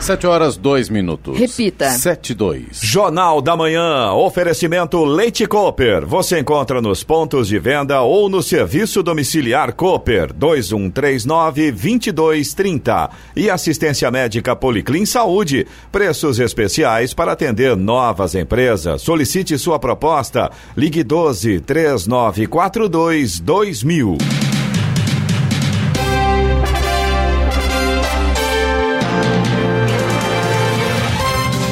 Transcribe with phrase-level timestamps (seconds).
[0.00, 1.36] 7 horas 2 minutos.
[1.36, 1.90] Repita.
[1.90, 2.80] 7 2.
[2.82, 4.12] Jornal da Manhã.
[4.12, 6.06] Oferecimento Leite Cooper.
[6.06, 13.10] Você encontra nos pontos de venda ou no serviço domiciliar Cooper 2139 2230.
[13.36, 15.66] E assistência médica Policlin Saúde.
[15.90, 19.02] Preços especiais para atender novas empresas.
[19.02, 20.50] Solicite sua proposta.
[20.76, 24.57] Ligue 12 3942 2000.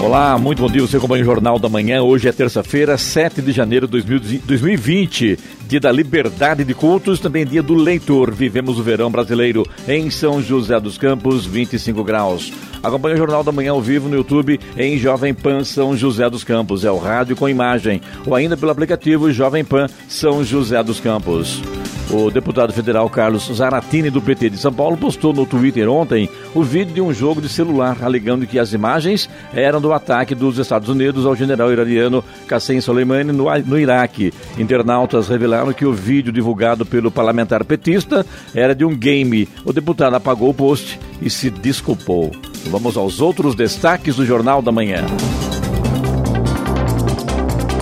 [0.06, 0.80] Olá, muito bom dia.
[0.80, 2.00] Você acompanha o Jornal da Manhã.
[2.00, 4.00] Hoje é terça-feira, 7 de janeiro de
[4.38, 8.32] 2020, dia da liberdade de cultos, também dia do leitor.
[8.32, 12.52] Vivemos o verão brasileiro em São José dos Campos, 25 graus.
[12.82, 16.44] Acompanhe o Jornal da Manhã ao vivo no YouTube em Jovem Pan São José dos
[16.44, 16.84] Campos.
[16.84, 18.00] É o rádio com imagem.
[18.24, 21.60] Ou ainda pelo aplicativo Jovem Pan São José dos Campos.
[22.08, 26.62] O deputado federal Carlos Zaratini, do PT de São Paulo, postou no Twitter ontem o
[26.62, 30.88] vídeo de um jogo de celular, alegando que as imagens eram do ataque dos Estados
[30.88, 34.32] Unidos ao general iraniano Qassem Soleimani no, no Iraque.
[34.56, 39.48] Internautas revelaram que o vídeo divulgado pelo parlamentar petista era de um game.
[39.64, 42.30] O deputado apagou o post e se desculpou.
[42.66, 45.04] Vamos aos outros destaques do Jornal da Manhã.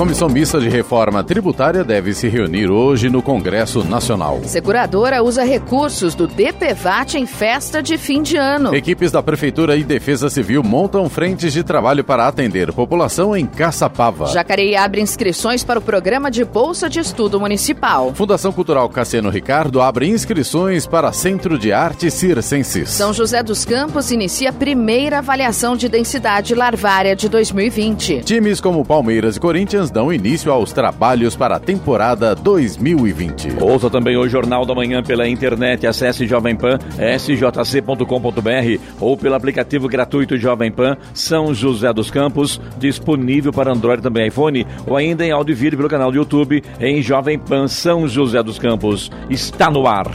[0.05, 4.38] Comissão Mista de Reforma Tributária deve se reunir hoje no Congresso Nacional.
[4.44, 8.75] Seguradora usa recursos do DPVAT em festa de fim de ano.
[8.75, 14.27] Equipes da Prefeitura e Defesa Civil montam frentes de trabalho para atender população em Caçapava.
[14.27, 18.12] Jacareí abre inscrições para o programa de Bolsa de Estudo Municipal.
[18.12, 22.91] Fundação Cultural Cassiano Ricardo abre inscrições para Centro de Arte Circenses.
[22.91, 28.20] São José dos Campos inicia a primeira avaliação de densidade larvária de 2020.
[28.20, 33.62] Times como Palmeiras e Corinthians dão início aos trabalhos para a temporada 2020.
[33.62, 35.87] Ouça também o Jornal da Manhã pela internet.
[35.87, 36.81] Acesse Jovem Pan,
[37.17, 44.27] sjc.com.br ou pelo aplicativo gratuito Jovem Pan São José dos Campos, disponível para Android também
[44.27, 48.09] iPhone, ou ainda em áudio e vídeo pelo canal do YouTube em Jovem Pan São
[48.09, 49.12] José dos Campos.
[49.31, 50.09] Está no ar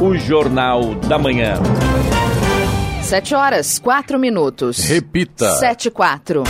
[0.00, 1.56] o Jornal da Manhã.
[3.02, 4.78] 7 horas, 4 minutos.
[4.88, 5.50] Repita.
[5.56, 6.42] 7 e 4.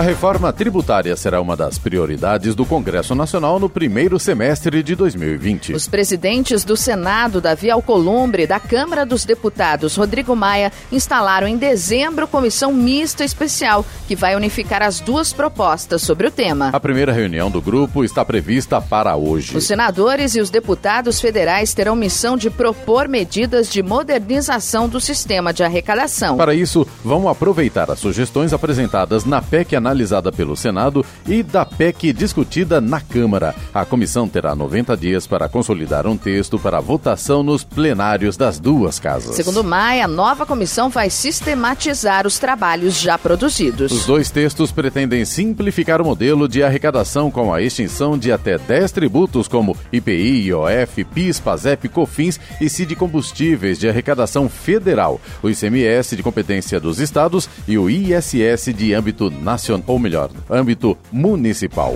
[0.00, 5.74] A reforma tributária será uma das prioridades do Congresso Nacional no primeiro semestre de 2020.
[5.74, 12.26] Os presidentes do Senado, Davi Alcolumbre, da Câmara dos Deputados, Rodrigo Maia, instalaram em dezembro
[12.26, 16.70] comissão mista especial que vai unificar as duas propostas sobre o tema.
[16.72, 19.54] A primeira reunião do grupo está prevista para hoje.
[19.54, 25.52] Os senadores e os deputados federais terão missão de propor medidas de modernização do sistema
[25.52, 26.38] de arrecadação.
[26.38, 32.12] Para isso, vão aproveitar as sugestões apresentadas na PEC analisada pelo Senado e da PEC
[32.12, 33.54] discutida na Câmara.
[33.74, 38.98] A comissão terá 90 dias para consolidar um texto para votação nos plenários das duas
[38.98, 39.34] casas.
[39.34, 43.90] Segundo Maia, a nova comissão vai sistematizar os trabalhos já produzidos.
[43.90, 48.92] Os dois textos pretendem simplificar o modelo de arrecadação com a extinção de até 10
[48.92, 56.16] tributos como IPI, IOF, PIS, PASEP, COFINS e CID combustíveis de arrecadação federal, o ICMS
[56.16, 61.94] de competência dos estados e o ISS de âmbito nacional ou melhor, âmbito municipal.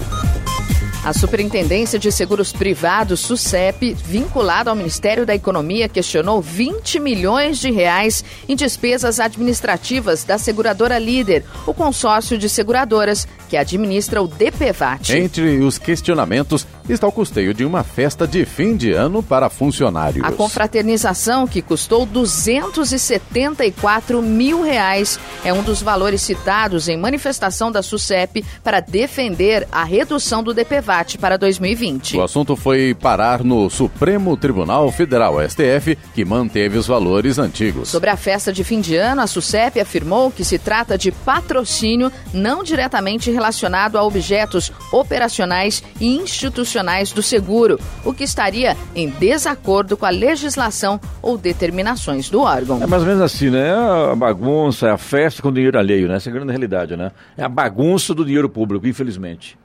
[1.04, 7.70] A Superintendência de Seguros Privados, SUSEP, vinculada ao Ministério da Economia, questionou 20 milhões de
[7.70, 15.15] reais em despesas administrativas da seguradora líder, o consórcio de seguradoras que administra o DPVAT.
[15.15, 20.25] Entre os questionamentos está o custeio de uma festa de fim de ano para funcionários.
[20.25, 27.82] A confraternização, que custou 274 mil reais, é um dos valores citados em manifestação da
[27.82, 32.16] SUSEP para defender a redução do DPVAT para 2020.
[32.16, 37.88] O assunto foi parar no Supremo Tribunal Federal, STF, que manteve os valores antigos.
[37.88, 42.12] Sobre a festa de fim de ano, a SUSEP afirmou que se trata de patrocínio
[42.33, 49.97] não diretamente relacionado a objetos operacionais e institucionais do seguro, o que estaria em desacordo
[49.97, 52.80] com a legislação ou determinações do órgão.
[52.80, 53.68] É mais ou menos assim, né?
[53.68, 56.16] É a bagunça, é a festa com dinheiro alheio, né?
[56.16, 57.10] Essa é a grande realidade, né?
[57.36, 59.59] É a bagunça do dinheiro público, infelizmente.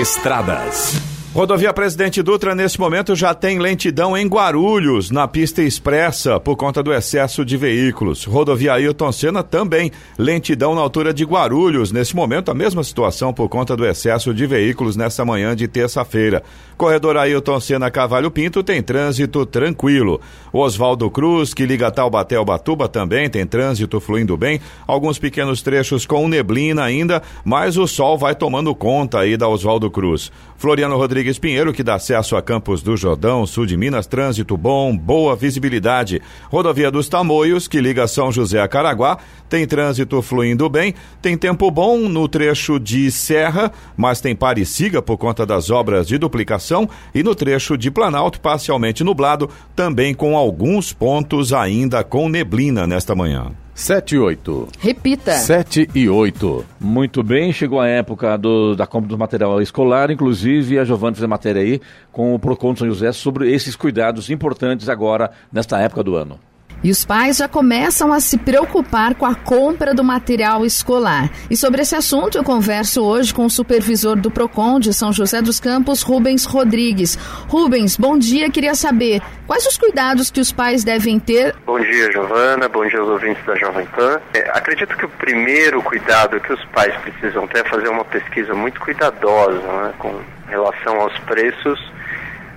[0.00, 1.13] Estradas.
[1.34, 6.80] Rodovia Presidente Dutra, nesse momento, já tem lentidão em Guarulhos, na pista expressa, por conta
[6.80, 8.24] do excesso de veículos.
[8.24, 11.90] Rodovia Ailton Senna também, lentidão na altura de Guarulhos.
[11.90, 16.40] Nesse momento, a mesma situação por conta do excesso de veículos nessa manhã de terça-feira.
[16.76, 20.20] Corredor Ailton Senna Cavalho Pinto tem trânsito tranquilo.
[20.52, 24.60] Oswaldo Cruz, que liga Taubaté ao Batuba, também tem trânsito fluindo bem.
[24.86, 29.90] Alguns pequenos trechos com neblina ainda, mas o sol vai tomando conta aí da Oswaldo
[29.90, 30.30] Cruz.
[30.56, 34.94] Floriano Rodrigues Pinheiro, que dá acesso a Campos do Jordão, sul de Minas, trânsito bom,
[34.94, 36.20] boa visibilidade.
[36.50, 39.18] Rodovia dos Tamoios, que liga São José a Caraguá,
[39.48, 44.66] tem trânsito fluindo bem, tem tempo bom no trecho de Serra, mas tem pare e
[44.66, 50.12] siga por conta das obras de duplicação e no trecho de Planalto, parcialmente nublado, também
[50.12, 53.63] com alguns pontos ainda com neblina nesta manhã.
[53.74, 54.68] 7 e 8.
[54.78, 55.32] Repita.
[55.32, 56.64] 7 e 8.
[56.80, 61.24] Muito bem, chegou a época do, da compra do material escolar, inclusive a Giovana fez
[61.24, 61.80] a matéria aí
[62.12, 66.38] com o Procon de São José sobre esses cuidados importantes agora, nesta época do ano.
[66.84, 71.30] E os pais já começam a se preocupar com a compra do material escolar.
[71.48, 75.40] E sobre esse assunto eu converso hoje com o supervisor do PROCON de São José
[75.40, 77.16] dos Campos, Rubens Rodrigues.
[77.48, 78.50] Rubens, bom dia.
[78.50, 81.54] Queria saber quais os cuidados que os pais devem ter.
[81.64, 82.68] Bom dia, Giovana.
[82.68, 84.20] Bom dia aos ouvintes da Jovem Pan.
[84.34, 88.52] É, acredito que o primeiro cuidado que os pais precisam ter é fazer uma pesquisa
[88.52, 91.80] muito cuidadosa né, com relação aos preços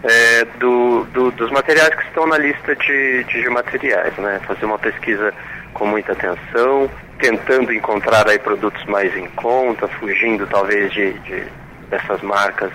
[0.03, 4.39] é, do, do, dos materiais que estão na lista de, de materiais, né?
[4.45, 5.33] Fazer uma pesquisa
[5.73, 6.89] com muita atenção,
[7.19, 11.43] tentando encontrar aí produtos mais em conta, fugindo talvez de, de
[11.89, 12.71] dessas marcas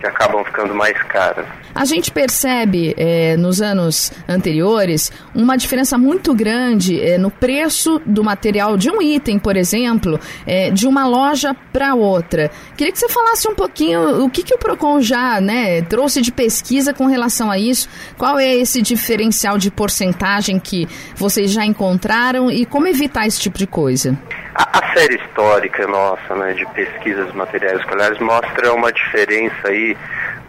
[0.00, 1.46] que acabam ficando mais caras.
[1.74, 8.24] A gente percebe é, nos anos anteriores uma diferença muito grande é, no preço do
[8.24, 12.50] material de um item, por exemplo, é, de uma loja para outra.
[12.76, 16.32] Queria que você falasse um pouquinho o que, que o Procon já né, trouxe de
[16.32, 17.88] pesquisa com relação a isso.
[18.16, 23.58] Qual é esse diferencial de porcentagem que vocês já encontraram e como evitar esse tipo
[23.58, 24.18] de coisa?
[24.56, 29.94] A, a série histórica nossa né, de pesquisas materiais escolares mostra uma diferença aí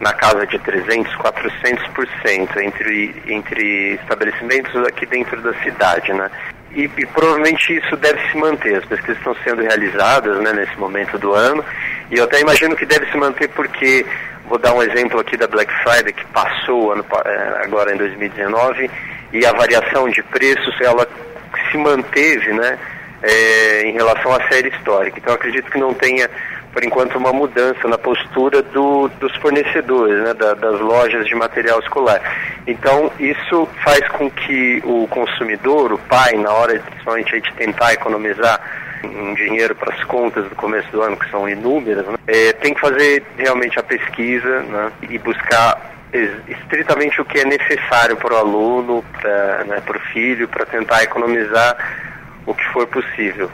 [0.00, 6.30] na casa de 300, 400% entre, entre estabelecimentos aqui dentro da cidade, né?
[6.72, 8.76] E, e, provavelmente isso deve se manter.
[8.76, 11.62] As pesquisas estão sendo realizadas né, nesse momento do ano
[12.10, 14.06] e eu até imagino que deve se manter porque,
[14.46, 18.90] vou dar um exemplo aqui da Black Friday que passou ano, eh, agora em 2019
[19.34, 21.06] e a variação de preços ela
[21.70, 22.78] se manteve né,
[23.22, 25.18] é, em relação à série histórica.
[25.18, 26.28] Então acredito que não tenha
[26.72, 31.80] por enquanto, uma mudança na postura do, dos fornecedores, né, da, das lojas de material
[31.80, 32.20] escolar.
[32.66, 38.60] Então, isso faz com que o consumidor, o pai, na hora principalmente de tentar economizar
[39.02, 42.74] um dinheiro para as contas do começo do ano, que são inúmeras, né, é, tem
[42.74, 45.96] que fazer realmente a pesquisa né, e buscar
[46.48, 51.76] estritamente o que é necessário para o aluno, para né, o filho, para tentar economizar
[52.48, 53.50] o que for possível.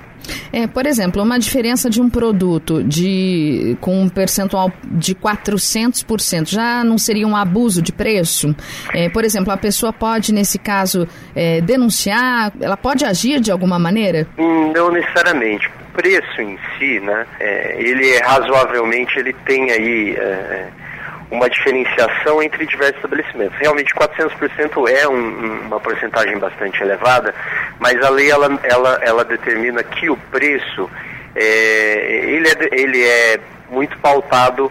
[0.52, 6.84] É, por exemplo, uma diferença de um produto de com um percentual de 400% já
[6.84, 8.54] não seria um abuso de preço?
[8.94, 13.78] É, por exemplo, a pessoa pode, nesse caso, é, denunciar, ela pode agir de alguma
[13.78, 14.26] maneira?
[14.38, 15.68] Não necessariamente.
[15.68, 20.68] O preço em si, né, é, ele é razoavelmente, ele tem aí é,
[21.30, 23.56] uma diferenciação entre diversos estabelecimentos.
[23.58, 27.34] Realmente 400% é um, uma porcentagem bastante elevada,
[27.78, 30.90] mas a lei ela, ela, ela determina que o preço
[31.34, 33.40] é, ele, é, ele é
[33.70, 34.70] muito pautado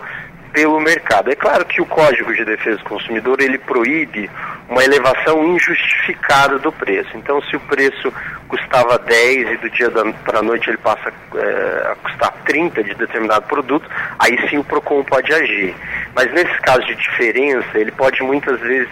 [0.54, 1.32] pelo mercado.
[1.32, 4.30] É claro que o Código de Defesa do Consumidor ele proíbe
[4.70, 7.10] uma elevação injustificada do preço.
[7.16, 8.14] Então, se o preço
[8.48, 9.92] custava 10 e do dia
[10.24, 13.90] para a noite ele passa é, a custar 30 de determinado produto,
[14.20, 15.76] aí sim o PROCON pode agir.
[16.16, 18.90] Mas nesses casos de diferença, ele pode muitas vezes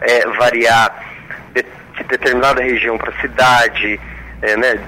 [0.00, 0.92] é, variar
[1.54, 1.62] de,
[1.96, 4.00] de determinada região para cidade,
[4.44, 4.78] é, né,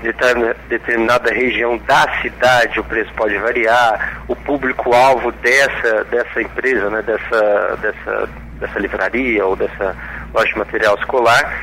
[0.68, 7.78] determinada região da cidade o preço pode variar, o público-alvo dessa, dessa empresa, né, dessa,
[7.80, 8.28] dessa,
[8.60, 9.96] dessa livraria ou dessa
[10.34, 11.58] loja de material escolar,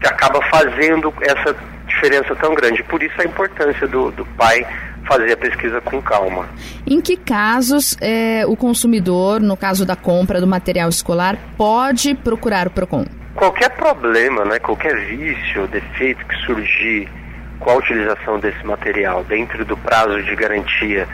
[0.00, 1.54] que acaba fazendo essa
[1.86, 2.82] diferença tão grande.
[2.84, 4.66] Por isso a importância do, do pai
[5.06, 6.48] fazer a pesquisa com calma.
[6.86, 12.66] Em que casos é, o consumidor, no caso da compra do material escolar, pode procurar
[12.66, 13.04] o PROCON?
[13.34, 17.06] Qualquer problema, né, qualquer vício, defeito que surgir
[17.58, 21.08] com a utilização desse material dentro do prazo de garantia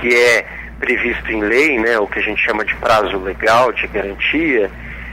[0.00, 0.44] que é
[0.78, 4.70] previsto em lei, né, o que a gente chama de prazo legal de garantia,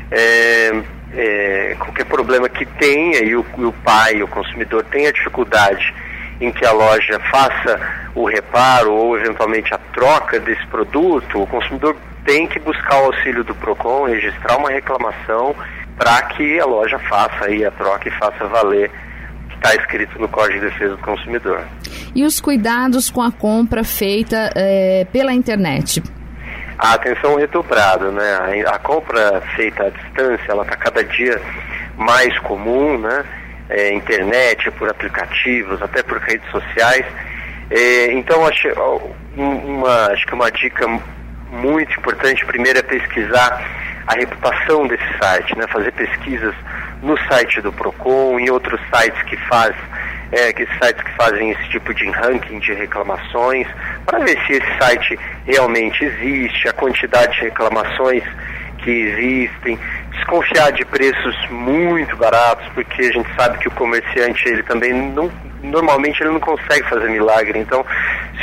[0.09, 0.71] é,
[1.13, 5.93] é, qualquer problema que tenha e o, e o pai, o consumidor tenha dificuldade
[6.39, 7.79] em que a loja faça
[8.15, 13.43] o reparo ou eventualmente a troca desse produto, o consumidor tem que buscar o auxílio
[13.43, 15.55] do PROCON, registrar uma reclamação
[15.97, 18.91] para que a loja faça aí a troca e faça valer
[19.57, 21.63] está escrito no Código de Defesa do Consumidor.
[22.15, 26.01] E os cuidados com a compra feita é, pela internet?
[26.77, 28.63] A atenção redobrada, né?
[28.65, 31.41] A, a compra feita à distância, ela está cada dia
[31.97, 33.25] mais comum, né?
[33.69, 37.05] É, internet, por aplicativos, até por redes sociais.
[37.69, 38.67] É, então, acho,
[39.35, 40.87] uma, acho que uma dica
[41.51, 43.59] muito importante, primeiro, é pesquisar
[44.07, 45.65] a reputação desse site, né?
[45.67, 46.55] fazer pesquisas
[47.01, 49.75] no site do PROCON, em outros sites que faz,
[50.31, 53.67] é, que sites que fazem esse tipo de ranking de reclamações,
[54.05, 58.23] para ver se esse site realmente existe, a quantidade de reclamações
[58.77, 59.77] que existem,
[60.11, 65.29] desconfiar de preços muito baratos, porque a gente sabe que o comerciante ele também não
[65.63, 67.59] normalmente ele não consegue fazer milagre.
[67.59, 67.85] Então,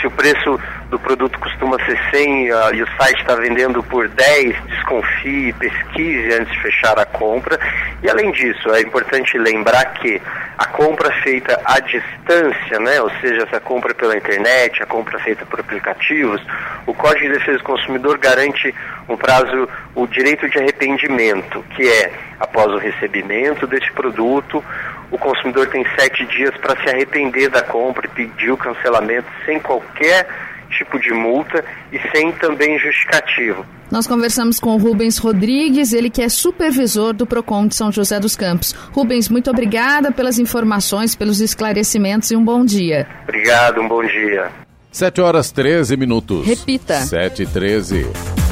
[0.01, 4.09] se o preço do produto costuma ser 100 uh, e o site está vendendo por
[4.09, 7.59] 10, desconfie, pesquise antes de fechar a compra.
[8.03, 10.21] E além disso, é importante lembrar que
[10.57, 15.45] a compra feita à distância, né, ou seja, essa compra pela internet, a compra feita
[15.47, 16.41] por aplicativos,
[16.87, 18.73] o Código de Defesa do Consumidor garante
[19.09, 24.63] um prazo, o direito de arrependimento, que é após o recebimento deste produto,
[25.45, 30.27] consumidor tem sete dias para se arrepender da compra e pedir o cancelamento sem qualquer
[30.71, 33.65] tipo de multa e sem também justificativo.
[33.91, 38.19] Nós conversamos com o Rubens Rodrigues, ele que é supervisor do PROCON de São José
[38.19, 38.73] dos Campos.
[38.91, 43.07] Rubens, muito obrigada pelas informações, pelos esclarecimentos e um bom dia.
[43.23, 44.51] Obrigado, um bom dia.
[44.91, 46.47] 7 horas 13 minutos.
[46.47, 46.95] Repita.
[46.95, 48.44] 7 e 13.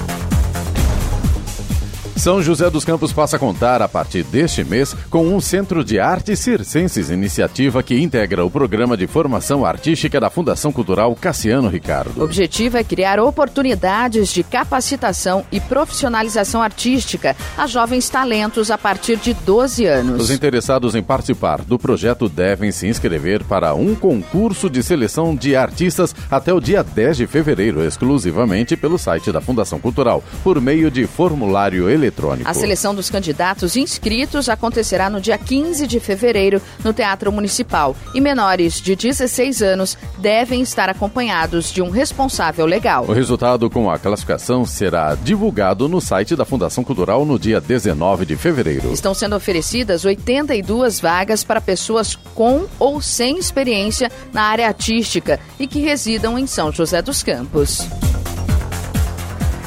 [2.23, 5.99] São José dos Campos passa a contar, a partir deste mês, com um Centro de
[5.99, 12.21] Artes Circenses, iniciativa que integra o programa de formação artística da Fundação Cultural Cassiano Ricardo.
[12.21, 19.17] O objetivo é criar oportunidades de capacitação e profissionalização artística a jovens talentos a partir
[19.17, 20.23] de 12 anos.
[20.23, 25.57] Os interessados em participar do projeto devem se inscrever para um concurso de seleção de
[25.57, 30.89] artistas até o dia 10 de fevereiro, exclusivamente pelo site da Fundação Cultural, por meio
[30.89, 32.49] de formulário eletrônico eletrônico.
[32.49, 38.21] A seleção dos candidatos inscritos acontecerá no dia 15 de fevereiro no Teatro Municipal e
[38.21, 43.07] menores de 16 anos devem estar acompanhados de um responsável legal.
[43.09, 48.27] O resultado com a classificação será divulgado no site da Fundação Cultural no dia 19
[48.27, 48.93] de fevereiro.
[48.93, 55.67] Estão sendo oferecidas 82 vagas para pessoas com ou sem experiência na área artística e
[55.67, 57.87] que residam em São José dos Campos.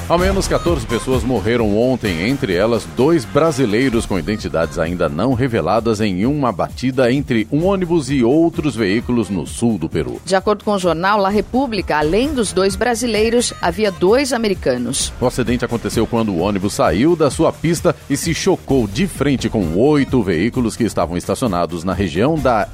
[0.07, 5.99] Ao menos 14 pessoas morreram ontem, entre elas dois brasileiros com identidades ainda não reveladas
[5.99, 10.21] em uma batida entre um ônibus e outros veículos no sul do Peru.
[10.23, 15.11] De acordo com o jornal La República, além dos dois brasileiros, havia dois americanos.
[15.19, 19.49] O acidente aconteceu quando o ônibus saiu da sua pista e se chocou de frente
[19.49, 22.67] com oito veículos que estavam estacionados na região da,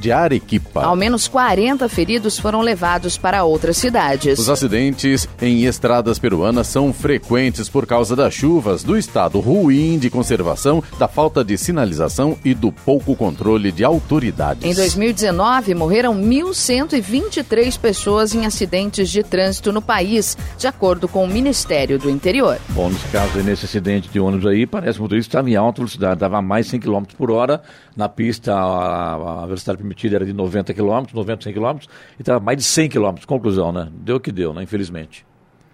[0.00, 0.82] de Arequipa.
[0.82, 4.36] Ao menos 40 feridos foram levados para outras cidades.
[4.36, 10.08] Os acidentes em estradas peruanas são frequentes por causa das chuvas, do estado ruim de
[10.08, 14.64] conservação, da falta de sinalização e do pouco controle de autoridades.
[14.64, 21.28] Em 2019, morreram 1.123 pessoas em acidentes de trânsito no país, de acordo com o
[21.28, 22.58] Ministério do Interior.
[22.70, 25.82] Bom, nesse caso, nesse acidente de ônibus aí, parece que o motorista estava em alta
[25.82, 27.60] velocidade, dava mais 100 km por hora.
[27.94, 31.76] Na pista, a, a velocidade permitida era de 90 km, 90, 100 km,
[32.18, 33.14] e estava mais de 100 km.
[33.26, 33.88] Conclusão, né?
[33.92, 34.62] Deu o que deu, né?
[34.62, 35.30] Infelizmente.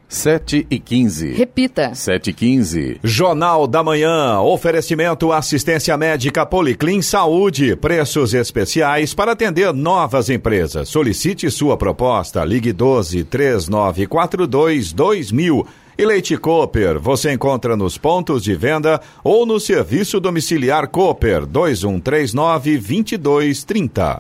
[0.09, 1.33] 7 e 15.
[1.33, 1.95] Repita.
[1.95, 3.01] 7 e 15.
[3.05, 4.41] Jornal da Manhã.
[4.41, 7.77] Oferecimento assistência médica Policlin Saúde.
[7.77, 10.89] Preços especiais para atender novas empresas.
[10.89, 12.43] Solicite sua proposta.
[12.45, 15.67] Ligue 12 3942 2000.
[15.99, 22.79] E Leite Cooper, você encontra nos pontos de venda ou no serviço domiciliar Cooper 2139
[22.79, 24.19] 2230.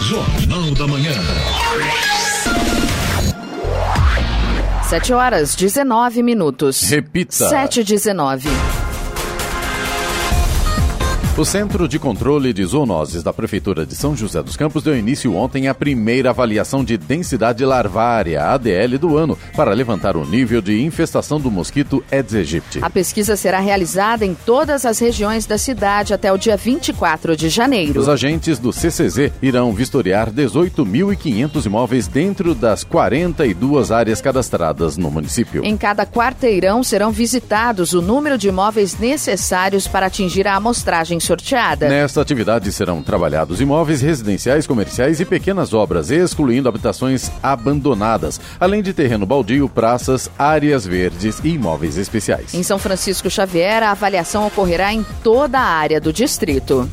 [0.00, 1.14] Jornal da Manhã.
[4.92, 6.82] 7 horas 19 minutos.
[6.82, 7.48] Repita.
[7.48, 8.81] 7 e 19.
[11.34, 15.34] O Centro de Controle de Zoonoses da Prefeitura de São José dos Campos deu início
[15.34, 20.82] ontem à primeira avaliação de densidade larvária, ADL, do ano, para levantar o nível de
[20.82, 22.80] infestação do mosquito Aedes aegypti.
[22.82, 27.48] A pesquisa será realizada em todas as regiões da cidade até o dia 24 de
[27.48, 27.98] janeiro.
[27.98, 35.64] Os agentes do CCZ irão vistoriar 18.500 imóveis dentro das 42 áreas cadastradas no município.
[35.64, 41.88] Em cada quarteirão serão visitados o número de imóveis necessários para atingir a amostragem sorteada.
[41.88, 48.92] Nesta atividade serão trabalhados imóveis residenciais, comerciais e pequenas obras, excluindo habitações abandonadas, além de
[48.92, 52.54] terreno baldio, praças, áreas verdes e imóveis especiais.
[52.54, 56.88] Em São Francisco Xavier, a avaliação ocorrerá em toda a área do distrito.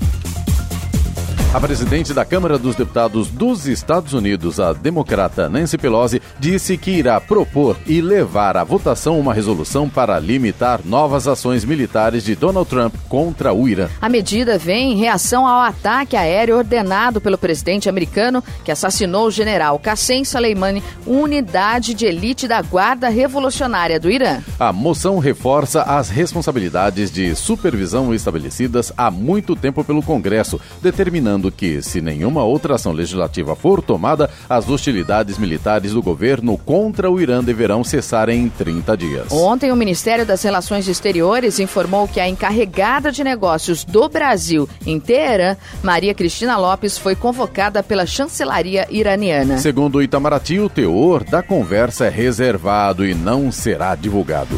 [1.52, 6.92] A presidente da Câmara dos Deputados dos Estados Unidos, a democrata Nancy Pelosi, disse que
[6.92, 12.70] irá propor e levar à votação uma resolução para limitar novas ações militares de Donald
[12.70, 13.90] Trump contra o Irã.
[14.00, 19.32] A medida vem em reação ao ataque aéreo ordenado pelo presidente americano que assassinou o
[19.32, 24.40] general Qassem Soleimani, unidade de elite da Guarda Revolucionária do Irã.
[24.60, 31.82] A moção reforça as responsabilidades de supervisão estabelecidas há muito tempo pelo Congresso, determinando que,
[31.82, 37.42] se nenhuma outra ação legislativa for tomada, as hostilidades militares do governo contra o Irã
[37.42, 39.32] deverão cessar em 30 dias.
[39.32, 45.00] Ontem, o Ministério das Relações Exteriores informou que a encarregada de negócios do Brasil em
[45.00, 49.58] Teherã, Maria Cristina Lopes, foi convocada pela chancelaria iraniana.
[49.58, 54.58] Segundo o Itamaraty, o teor da conversa é reservado e não será divulgado.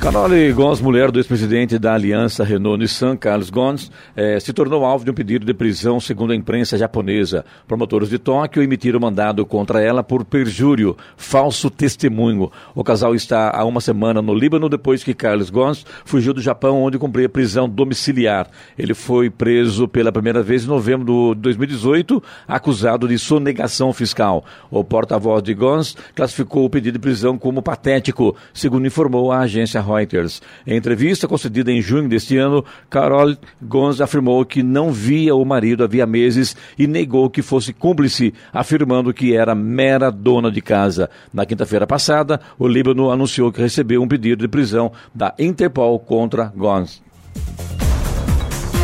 [0.00, 5.10] Carole Gons, mulher do ex-presidente da aliança Renault-Nissan, Carlos Gons, eh, se tornou alvo de
[5.10, 7.44] um pedido de prisão, segundo a imprensa japonesa.
[7.68, 12.50] Promotores de Tóquio emitiram mandado contra ela por perjúrio, falso testemunho.
[12.74, 16.82] O casal está há uma semana no Líbano depois que Carlos Gons fugiu do Japão,
[16.82, 18.48] onde cumpria prisão domiciliar.
[18.78, 24.46] Ele foi preso pela primeira vez em novembro de 2018, acusado de sonegação fiscal.
[24.70, 29.89] O porta-voz de Gons classificou o pedido de prisão como patético, segundo informou a agência
[29.92, 30.40] Reuters.
[30.66, 35.84] Em entrevista concedida em junho deste ano, Carol Gonz afirmou que não via o marido
[35.84, 41.10] havia meses e negou que fosse cúmplice, afirmando que era mera dona de casa.
[41.32, 46.52] Na quinta-feira passada, o Líbano anunciou que recebeu um pedido de prisão da Interpol contra
[46.56, 47.02] Gonz.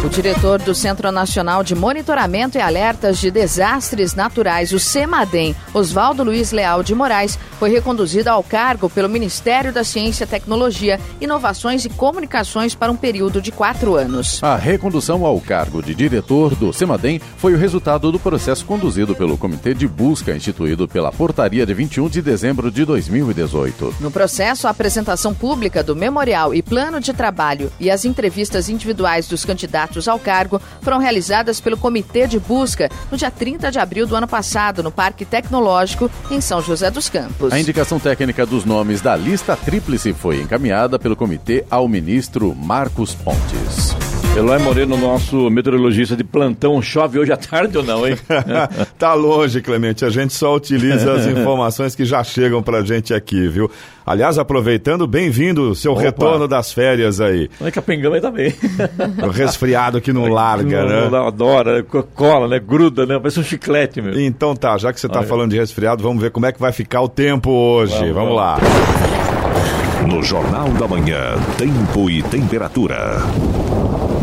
[0.05, 6.23] O diretor do Centro Nacional de Monitoramento e Alertas de Desastres Naturais, o CEMADEM, Oswaldo
[6.23, 11.89] Luiz Leal de Moraes, foi reconduzido ao cargo pelo Ministério da Ciência, Tecnologia, Inovações e
[11.89, 14.43] Comunicações para um período de quatro anos.
[14.45, 19.37] A recondução ao cargo de diretor do CEMADEM foi o resultado do processo conduzido pelo
[19.37, 23.97] Comitê de Busca instituído pela Portaria de 21 de dezembro de 2018.
[23.99, 29.27] No processo, a apresentação pública do memorial e plano de trabalho e as entrevistas individuais
[29.27, 34.07] dos candidatos ao cargo foram realizadas pelo Comitê de Busca no dia 30 de abril
[34.07, 37.53] do ano passado, no Parque Tecnológico, em São José dos Campos.
[37.53, 43.15] A indicação técnica dos nomes da lista tríplice foi encaminhada pelo comitê ao ministro Marcos
[43.15, 44.06] Pontes.
[44.35, 48.17] Eloy Moreno, nosso meteorologista de plantão, chove hoje à tarde ou não, hein?
[48.99, 50.05] tá longe, Clemente.
[50.05, 53.71] A gente só utiliza as informações que já chegam pra gente aqui, viu?
[54.05, 56.03] Aliás, aproveitando, bem-vindo seu Opa.
[56.03, 57.49] retorno das férias aí.
[57.59, 58.55] Não é que a pengama tá bem.
[59.25, 61.09] O resfriado que não larga, não, né?
[61.11, 61.83] Não, adora,
[62.15, 62.59] cola, né?
[62.61, 63.19] Gruda, né?
[63.19, 64.21] Parece um chiclete, meu.
[64.21, 65.29] Então tá, já que você tá Olha.
[65.29, 67.95] falando de resfriado, vamos ver como é que vai ficar o tempo hoje.
[68.13, 68.37] Vamos, vamos, vamos.
[68.37, 68.59] lá.
[70.07, 73.17] No Jornal da Manhã, tempo e temperatura.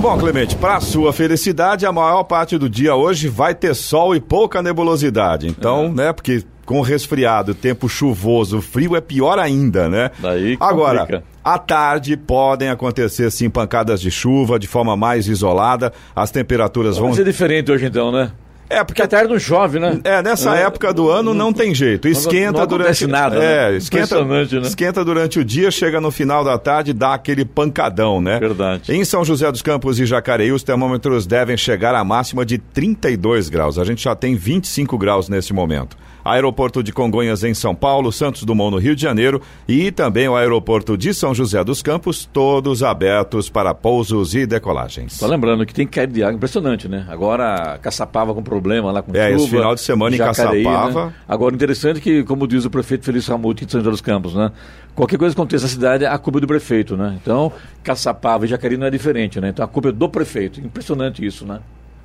[0.03, 4.19] Bom, Clemente, para sua felicidade, a maior parte do dia hoje vai ter sol e
[4.19, 5.47] pouca nebulosidade.
[5.47, 5.89] Então, é.
[5.89, 10.11] né, porque com resfriado, tempo chuvoso, frio é pior ainda, né?
[10.19, 15.93] Daí Agora, à tarde podem acontecer sim pancadas de chuva de forma mais isolada.
[16.13, 17.07] As temperaturas vão.
[17.07, 18.33] Vai ser diferente hoje então, né?
[18.69, 19.99] É, porque a tarde não chove, né?
[20.03, 22.07] É, nessa é, época do ano não, não tem jeito.
[22.07, 23.35] Esquenta não, durante nada.
[23.35, 23.77] É, né?
[23.77, 24.43] esquenta, né?
[24.63, 28.39] esquenta durante o dia, chega no final da tarde e dá aquele pancadão, né?
[28.39, 28.91] Verdade.
[28.91, 33.49] Em São José dos Campos e Jacareí, os termômetros devem chegar à máxima de 32
[33.49, 33.77] graus.
[33.77, 35.97] A gente já tem 25 graus nesse momento.
[36.23, 40.35] Aeroporto de Congonhas em São Paulo, Santos Dumont no Rio de Janeiro e também o
[40.35, 45.13] aeroporto de São José dos Campos, todos abertos para pousos e decolagens.
[45.13, 47.05] Só lembrando que tem queda de água impressionante, né?
[47.09, 49.35] Agora Caçapava com problema lá com é, chuva.
[49.35, 51.05] esse final de semana Jacareí, em Caçapava.
[51.07, 51.13] Né?
[51.27, 54.51] Agora interessante que, como diz o prefeito Felício Ramuti de São José dos Campos, né?
[54.95, 57.17] Qualquer coisa que aconteça na cidade, a culpa é do prefeito, né?
[57.21, 57.51] Então,
[57.83, 59.49] Caçapava e Jacareí não é diferente, né?
[59.49, 60.59] Então a culpa é do prefeito.
[60.59, 61.59] Impressionante isso, né?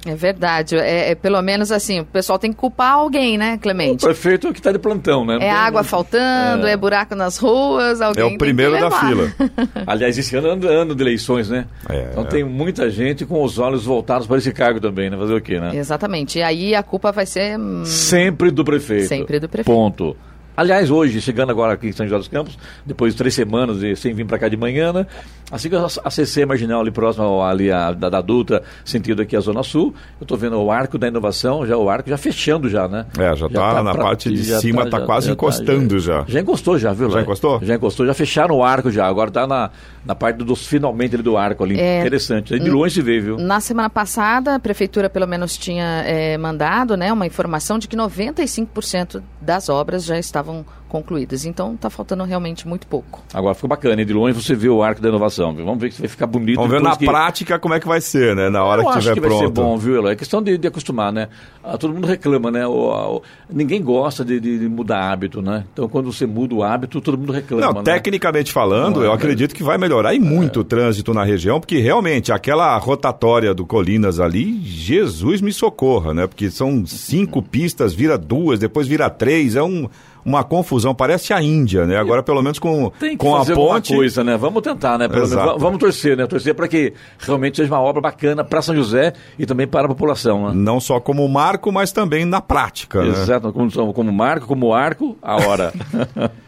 [0.07, 0.77] É verdade.
[0.77, 4.05] É, é, pelo menos assim, o pessoal tem que culpar alguém, né, Clemente?
[4.05, 5.39] O prefeito é que está de plantão, né?
[5.39, 6.73] Não é água faltando, é...
[6.73, 6.77] é...
[6.77, 8.23] buraco nas ruas, alguém.
[8.23, 9.33] É o primeiro da fila.
[9.87, 11.67] Aliás, esse ano é ano de eleições, né?
[11.89, 15.17] É, então tem muita gente com os olhos voltados para esse cargo também, né?
[15.17, 15.75] Fazer o quê, né?
[15.75, 16.39] Exatamente.
[16.39, 17.59] E aí a culpa vai ser.
[17.85, 19.09] Sempre do prefeito.
[19.09, 19.75] Sempre do prefeito.
[19.75, 20.17] Ponto.
[20.59, 23.94] Aliás, hoje, chegando agora aqui em São José dos Campos, depois de três semanas e
[23.94, 25.07] sem vir para cá de manhã, né?
[25.53, 29.40] Assim que a CC marginal ali próximo ali a, da, da Dutra, sentido aqui a
[29.40, 32.88] Zona Sul, eu estou vendo o arco da inovação, já o arco já fechando já,
[32.88, 33.07] né?
[33.16, 36.23] É, já está tá na pra, parte de cima, está tá quase já, encostando já,
[36.23, 36.25] já.
[36.27, 37.09] Já encostou já, viu?
[37.09, 37.61] Já encostou?
[37.62, 39.71] Já encostou, já fecharam o arco já, agora está na,
[40.05, 41.79] na parte dos finalmente ali do arco ali.
[41.79, 43.38] É, Interessante, de longe se vê, viu?
[43.38, 47.97] Na semana passada, a prefeitura pelo menos tinha é, mandado né, uma informação de que
[47.97, 50.48] 95% das obras já estavam
[50.89, 51.45] concluídas.
[51.45, 53.23] Então está faltando realmente muito pouco.
[53.33, 55.55] Agora ficou bacana, e de longe você vê o arco da inovação.
[55.55, 56.57] Vamos ver se vai ficar bonito.
[56.57, 57.05] Vamos ver na que...
[57.05, 58.49] prática como é que vai ser, né?
[58.49, 59.37] Na hora Eu que estiver pronto.
[59.37, 60.13] Vai ser bom, viu, Eloy?
[60.13, 61.29] É questão de, de acostumar, né?
[61.63, 62.67] Ah, todo mundo reclama, né?
[62.67, 65.65] O, o, ninguém gosta de, de, de, mudar hábito, né?
[65.73, 67.67] Então quando você muda o hábito, todo mundo reclama.
[67.67, 67.83] Não, né?
[67.83, 70.63] tecnicamente falando, Não, eu é, acredito que vai melhorar e muito é.
[70.63, 76.27] o trânsito na região, porque realmente aquela rotatória do Colinas ali, Jesus me socorra, né?
[76.27, 79.89] Porque são cinco pistas, vira duas, depois vira três, é um
[80.29, 81.97] uma confusão, parece a Índia, né?
[81.97, 83.95] Agora, pelo menos com, Tem que com fazer a ponte.
[83.95, 84.37] coisa, né?
[84.37, 85.09] Vamos tentar, né?
[85.09, 86.27] Menos, vamos torcer, né?
[86.27, 89.88] Torcer para que realmente seja uma obra bacana para São José e também para a
[89.88, 90.49] população.
[90.49, 90.53] Né?
[90.55, 93.03] Não só como marco, mas também na prática.
[93.03, 93.09] Né?
[93.09, 93.53] Exato, né?
[93.53, 95.73] como, como marco, como arco, a hora.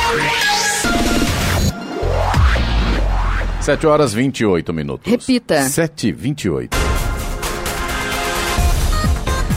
[3.61, 5.11] 7 horas 28 minutos.
[5.11, 5.61] Repita.
[5.61, 6.90] 7 e 28.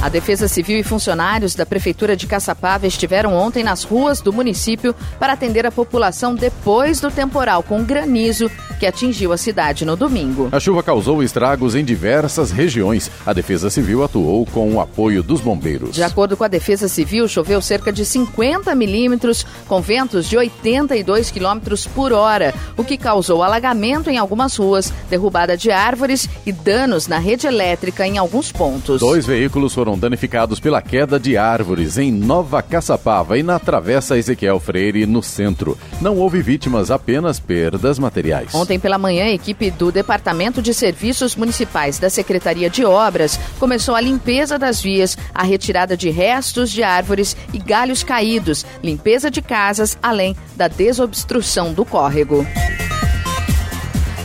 [0.05, 4.95] A Defesa Civil e funcionários da Prefeitura de Caçapava estiveram ontem nas ruas do município
[5.19, 10.51] para atender a população depois do temporal com granizo que atingiu a cidade no domingo.
[10.53, 13.11] A chuva causou estragos em diversas regiões.
[13.25, 15.95] A Defesa Civil atuou com o apoio dos bombeiros.
[15.95, 21.31] De acordo com a Defesa Civil, choveu cerca de 50 milímetros, com ventos de 82
[21.31, 27.07] quilômetros por hora, o que causou alagamento em algumas ruas, derrubada de árvores e danos
[27.07, 29.01] na rede elétrica em alguns pontos.
[29.01, 34.19] Dois veículos foram foram danificados pela queda de árvores em Nova Caçapava e na Travessa
[34.19, 35.79] Ezequiel Freire, no centro.
[36.01, 38.55] Não houve vítimas, apenas perdas materiais.
[38.55, 43.95] Ontem pela manhã, a equipe do Departamento de Serviços Municipais da Secretaria de Obras começou
[43.95, 49.41] a limpeza das vias, a retirada de restos de árvores e galhos caídos, limpeza de
[49.41, 52.45] casas, além da desobstrução do córrego.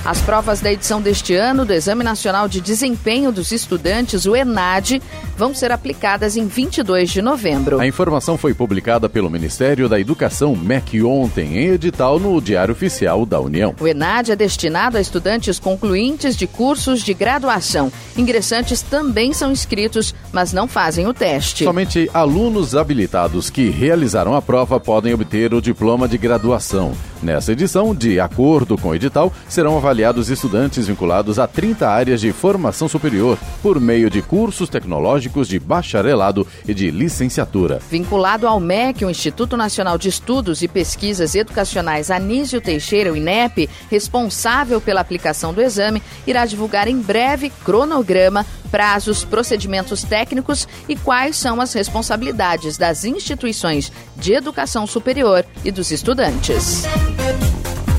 [0.09, 4.99] As provas da edição deste ano do Exame Nacional de Desempenho dos Estudantes, o ENAD,
[5.39, 7.79] vão ser aplicadas em 22 de novembro.
[7.79, 13.25] A informação foi publicada pelo Ministério da Educação, MEC, ontem, em edital no Diário Oficial
[13.25, 13.73] da União.
[13.79, 17.89] O ENAD é destinado a estudantes concluintes de cursos de graduação.
[18.17, 21.63] Ingressantes também são inscritos, mas não fazem o teste.
[21.63, 26.91] Somente alunos habilitados que realizaram a prova podem obter o diploma de graduação.
[27.23, 32.31] Nessa edição, de acordo com o edital, serão avaliados estudantes vinculados a 30 áreas de
[32.31, 37.79] formação superior por meio de cursos tecnológicos de bacharelado e de licenciatura.
[37.89, 43.69] Vinculado ao MEC, o Instituto Nacional de Estudos e Pesquisas Educacionais Anísio Teixeira, o INEP,
[43.89, 51.37] responsável pela aplicação do exame, irá divulgar em breve cronograma, prazos, procedimentos técnicos e quais
[51.37, 56.83] são as responsabilidades das instituições de educação superior e dos estudantes.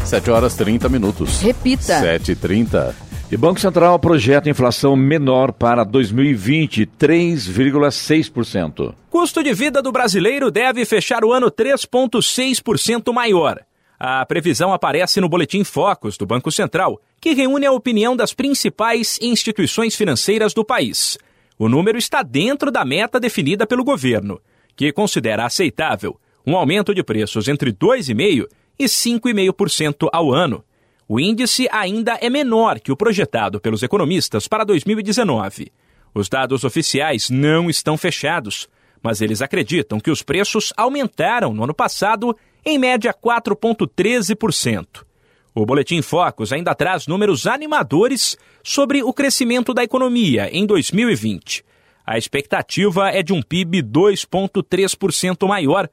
[0.04, 1.40] 7 horas 30 minutos.
[1.40, 2.00] Repita.
[2.00, 3.09] 7h30.
[3.32, 8.92] E Banco Central projeta inflação menor para 2020, 3,6%.
[9.08, 13.60] Custo de vida do brasileiro deve fechar o ano 3,6% maior.
[14.00, 19.16] A previsão aparece no Boletim Focus do Banco Central, que reúne a opinião das principais
[19.22, 21.16] instituições financeiras do país.
[21.56, 24.40] O número está dentro da meta definida pelo governo,
[24.74, 30.64] que considera aceitável um aumento de preços entre 2,5% e 5,5% ao ano.
[31.12, 35.72] O índice ainda é menor que o projetado pelos economistas para 2019.
[36.14, 38.68] Os dados oficiais não estão fechados,
[39.02, 45.04] mas eles acreditam que os preços aumentaram no ano passado em média 4,13%.
[45.52, 51.64] O Boletim Focus ainda traz números animadores sobre o crescimento da economia em 2020.
[52.06, 55.90] A expectativa é de um PIB 2,3% maior.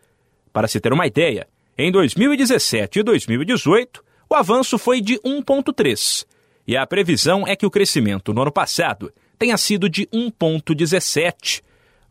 [0.53, 6.25] Para se ter uma ideia, em 2017 e 2018, o avanço foi de 1,3%,
[6.67, 11.61] e a previsão é que o crescimento no ano passado tenha sido de 1,17%.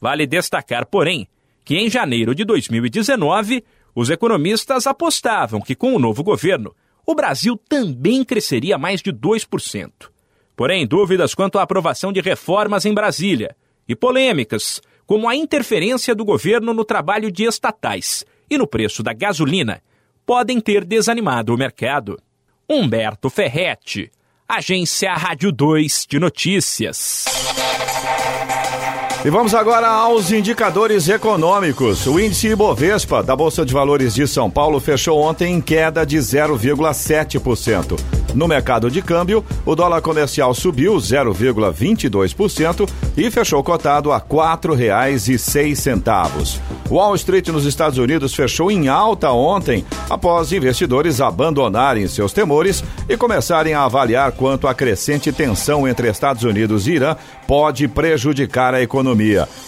[0.01, 1.29] Vale destacar, porém,
[1.65, 3.63] que em janeiro de 2019,
[3.95, 6.75] os economistas apostavam que com o novo governo,
[7.05, 9.91] o Brasil também cresceria mais de 2%.
[10.55, 13.55] Porém, dúvidas quanto à aprovação de reformas em Brasília
[13.87, 19.13] e polêmicas, como a interferência do governo no trabalho de estatais e no preço da
[19.13, 19.83] gasolina,
[20.27, 22.21] podem ter desanimado o mercado.
[22.69, 24.11] Humberto Ferretti,
[24.49, 27.36] Agência Rádio 2 de Notícias.
[29.25, 32.07] E vamos agora aos indicadores econômicos.
[32.07, 36.19] O índice Ibovespa da Bolsa de Valores de São Paulo fechou ontem em queda de
[36.19, 37.99] 0,7%.
[38.37, 46.61] No mercado de câmbio, o dólar comercial subiu 0,22% e fechou cotado a R$ 4,06.
[46.91, 53.17] Wall Street nos Estados Unidos fechou em alta ontem, após investidores abandonarem seus temores e
[53.17, 58.83] começarem a avaliar quanto a crescente tensão entre Estados Unidos e Irã pode prejudicar a
[58.83, 59.06] economia.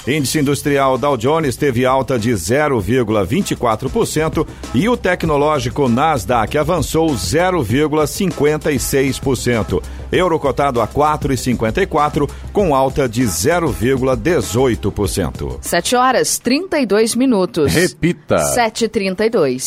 [0.07, 9.83] Índice industrial Dow Jones teve alta de 0,24% e o tecnológico Nasdaq avançou 0,56%.
[10.11, 15.59] Euro cotado a 4,54 com alta de 0,18%.
[15.61, 17.75] 7 horas 32 minutos.
[17.75, 18.37] Repita.
[18.57, 19.65] 7h32.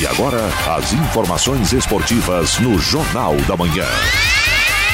[0.00, 0.40] E agora,
[0.78, 3.84] as informações esportivas no Jornal da Manhã.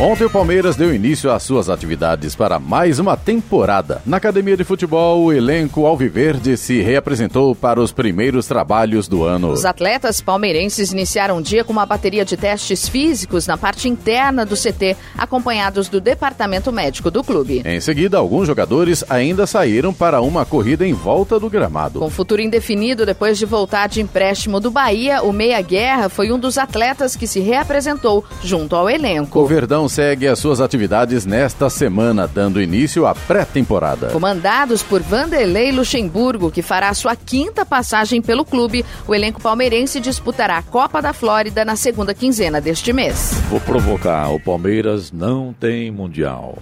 [0.00, 4.00] Ontem o Palmeiras deu início às suas atividades para mais uma temporada.
[4.06, 9.50] Na academia de futebol, o elenco Alviverde se reapresentou para os primeiros trabalhos do ano.
[9.50, 14.46] Os atletas palmeirenses iniciaram o dia com uma bateria de testes físicos na parte interna
[14.46, 17.62] do CT, acompanhados do departamento médico do clube.
[17.64, 22.00] Em seguida, alguns jogadores ainda saíram para uma corrida em volta do gramado.
[22.00, 26.38] Com futuro indefinido depois de voltar de empréstimo do Bahia, o Meia Guerra foi um
[26.38, 29.38] dos atletas que se reapresentou junto ao elenco.
[29.38, 34.08] O Verdão segue as suas atividades nesta semana, dando início à pré-temporada.
[34.08, 40.58] Comandados por Vanderlei Luxemburgo, que fará sua quinta passagem pelo clube, o elenco palmeirense disputará
[40.58, 43.32] a Copa da Flórida na segunda quinzena deste mês.
[43.48, 46.58] Vou provocar, o Palmeiras não tem Mundial.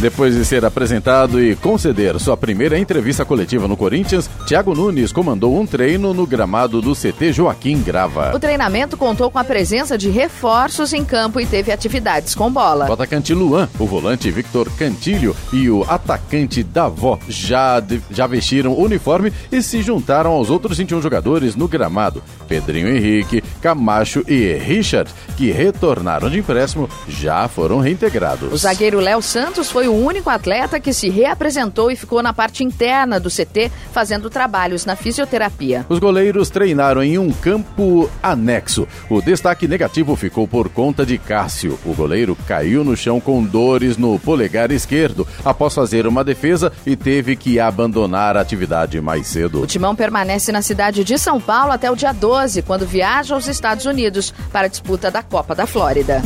[0.00, 5.60] Depois de ser apresentado e conceder sua primeira entrevista coletiva no Corinthians, Thiago Nunes comandou
[5.60, 8.32] um treino no gramado do CT Joaquim Grava.
[8.34, 12.88] O treinamento contou com a presença de reforços em campo e teve atividades com bola.
[12.88, 18.72] O atacante Luan, o volante Victor Cantilho e o atacante Davó já, de- já vestiram
[18.72, 22.22] o uniforme e se juntaram aos outros 21 jogadores no gramado.
[22.48, 28.52] Pedrinho Henrique, Camacho e Richard, que retornaram de empréstimo, já foram reintegrados.
[28.52, 32.64] O zagueiro Léo Santos foi o único atleta que se reapresentou e ficou na parte
[32.64, 35.84] interna do CT fazendo trabalhos na fisioterapia.
[35.88, 38.86] Os goleiros treinaram em um campo anexo.
[39.08, 41.78] O destaque negativo ficou por conta de Cássio.
[41.84, 46.96] O goleiro caiu no chão com dores no polegar esquerdo após fazer uma defesa e
[46.96, 49.62] teve que abandonar a atividade mais cedo.
[49.62, 53.48] O timão permanece na cidade de São Paulo até o dia 12, quando viaja aos
[53.50, 56.22] Estados Unidos para a disputa da Copa da Flórida.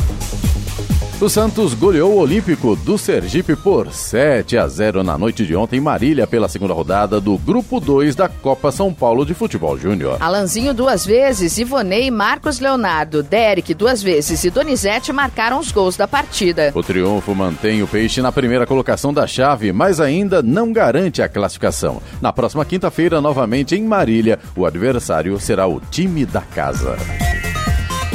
[1.25, 5.79] O Santos goleou o Olímpico do Sergipe por 7 a 0 na noite de ontem
[5.79, 10.19] em Marília pela segunda rodada do Grupo 2 da Copa São Paulo de Futebol Júnior.
[10.21, 16.07] Alanzinho duas vezes, Ivonei, Marcos Leonardo, Derek duas vezes e Donizete marcaram os gols da
[16.07, 16.73] partida.
[16.75, 21.29] O triunfo mantém o Peixe na primeira colocação da chave, mas ainda não garante a
[21.29, 22.03] classificação.
[22.21, 26.99] Na próxima quinta-feira, novamente em Marília, o adversário será o time da casa.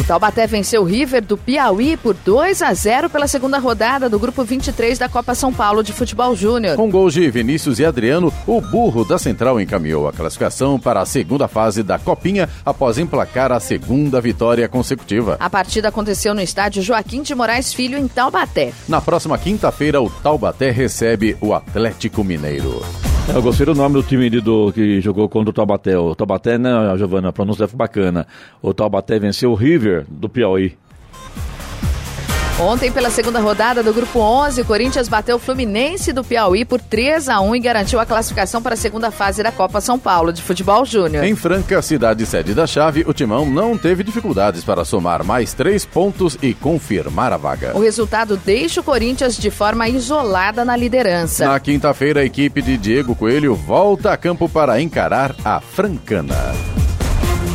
[0.10, 4.43] Taubaté venceu o River do Piauí por 2 a 0 pela segunda rodada do Grupo
[4.43, 6.76] 23 da Copa São Paulo de Futebol Júnior.
[6.76, 11.06] Com gols de Vinícius e Adriano, o burro da Central encaminhou a classificação para a
[11.06, 15.38] segunda fase da Copinha após emplacar a segunda vitória consecutiva.
[15.39, 18.74] A partida aconteceu no estádio Joaquim de Moraes Filho, em Taubaté.
[18.88, 22.82] Na próxima quinta-feira, o Taubaté recebe o Atlético Mineiro.
[23.35, 25.97] Eu gostei do nome do time do, que jogou contra o Taubaté.
[25.97, 27.31] O Taubaté, né, Giovana?
[27.31, 28.25] Pronúncia bacana.
[28.61, 30.75] O Taubaté venceu o River do Piauí.
[32.60, 36.82] Ontem, pela segunda rodada do Grupo 11, o Corinthians bateu o Fluminense do Piauí por
[36.82, 40.34] 3 a 1 e garantiu a classificação para a segunda fase da Copa São Paulo
[40.34, 41.24] de Futebol Júnior.
[41.24, 45.86] Em Franca, cidade sede da chave, o Timão não teve dificuldades para somar mais três
[45.86, 47.72] pontos e confirmar a vaga.
[47.78, 51.48] O resultado deixa o Corinthians de forma isolada na liderança.
[51.48, 56.36] Na quinta-feira, a equipe de Diego Coelho volta a campo para encarar a Francana.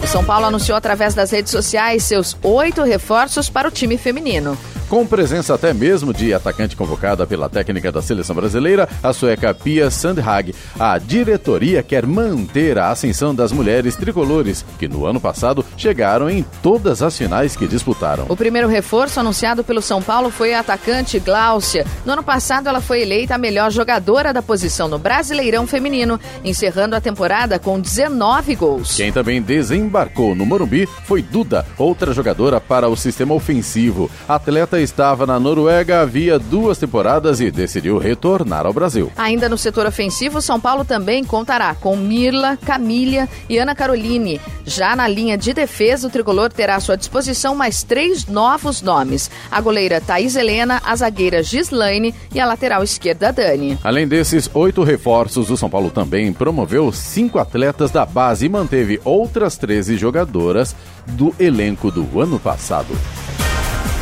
[0.02, 4.56] O São Paulo anunciou através das redes sociais seus oito reforços para o time feminino.
[4.94, 9.90] Com presença até mesmo de atacante convocada pela técnica da seleção brasileira, a sueca Pia
[9.90, 16.30] Sandhag, a diretoria quer manter a ascensão das mulheres tricolores, que no ano passado chegaram
[16.30, 18.26] em todas as finais que disputaram.
[18.28, 21.84] O primeiro reforço anunciado pelo São Paulo foi a atacante Gláucia.
[22.06, 26.94] No ano passado, ela foi eleita a melhor jogadora da posição no Brasileirão Feminino, encerrando
[26.94, 28.94] a temporada com 19 gols.
[28.94, 34.08] Quem também desembarcou no Morumbi foi Duda, outra jogadora para o sistema ofensivo.
[34.28, 39.10] Atleta estava na Noruega havia duas temporadas e decidiu retornar ao Brasil.
[39.16, 44.40] Ainda no setor ofensivo, São Paulo também contará com Mirla, Camília e Ana Caroline.
[44.64, 49.30] Já na linha de defesa, o tricolor terá à sua disposição mais três novos nomes:
[49.50, 53.78] a goleira Thaís Helena, a zagueira Gislaine e a lateral esquerda Dani.
[53.82, 59.00] Além desses oito reforços, o São Paulo também promoveu cinco atletas da base e manteve
[59.04, 62.94] outras 13 jogadoras do elenco do ano passado.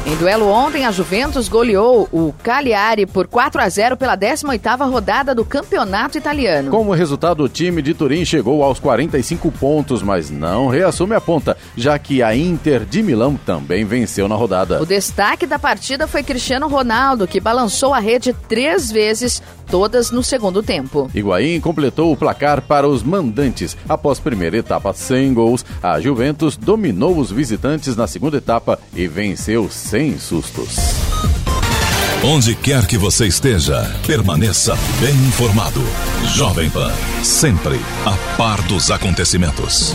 [0.05, 5.33] Em duelo ontem, a Juventus goleou o Cagliari por 4 a 0 pela 18ª rodada
[5.33, 6.73] do Campeonato Italiano.
[6.73, 11.57] Como resultado, o time de Turim chegou aos 45 pontos, mas não reassume a ponta,
[11.77, 14.83] já que a Inter de Milão também venceu na rodada.
[14.83, 20.23] O destaque da partida foi Cristiano Ronaldo, que balançou a rede três vezes, todas no
[20.23, 21.09] segundo tempo.
[21.15, 23.77] Higuaín completou o placar para os mandantes.
[23.89, 29.71] Após primeira etapa sem gols, a Juventus dominou os visitantes na segunda etapa e venceu
[29.93, 30.77] sem sustos.
[32.25, 35.83] Onde quer que você esteja, permaneça bem informado.
[36.35, 36.91] Jovem Pan,
[37.23, 39.95] sempre a par dos acontecimentos.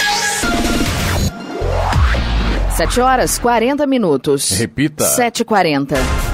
[2.81, 4.57] 7 horas 40 minutos.
[4.57, 5.05] Repita.
[5.15, 6.30] 7h40.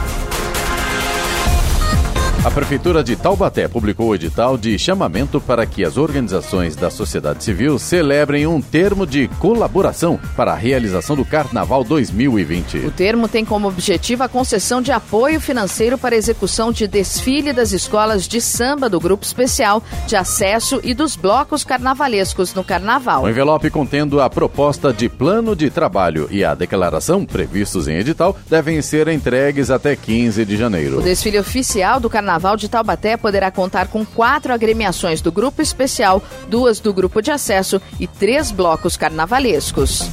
[2.48, 7.44] A Prefeitura de Taubaté publicou o edital de chamamento para que as organizações da sociedade
[7.44, 12.86] civil celebrem um termo de colaboração para a realização do Carnaval 2020.
[12.86, 17.52] O termo tem como objetivo a concessão de apoio financeiro para a execução de desfile
[17.52, 23.24] das escolas de samba do Grupo Especial de Acesso e dos blocos carnavalescos no Carnaval.
[23.24, 28.38] O envelope contendo a proposta de plano de trabalho e a declaração previstos em edital
[28.50, 31.00] devem ser entregues até 15 de janeiro.
[31.00, 36.22] O desfile oficial do Carnaval de Taubaté poderá contar com quatro agremiações do Grupo Especial,
[36.48, 40.10] duas do Grupo de Acesso e três blocos carnavalescos.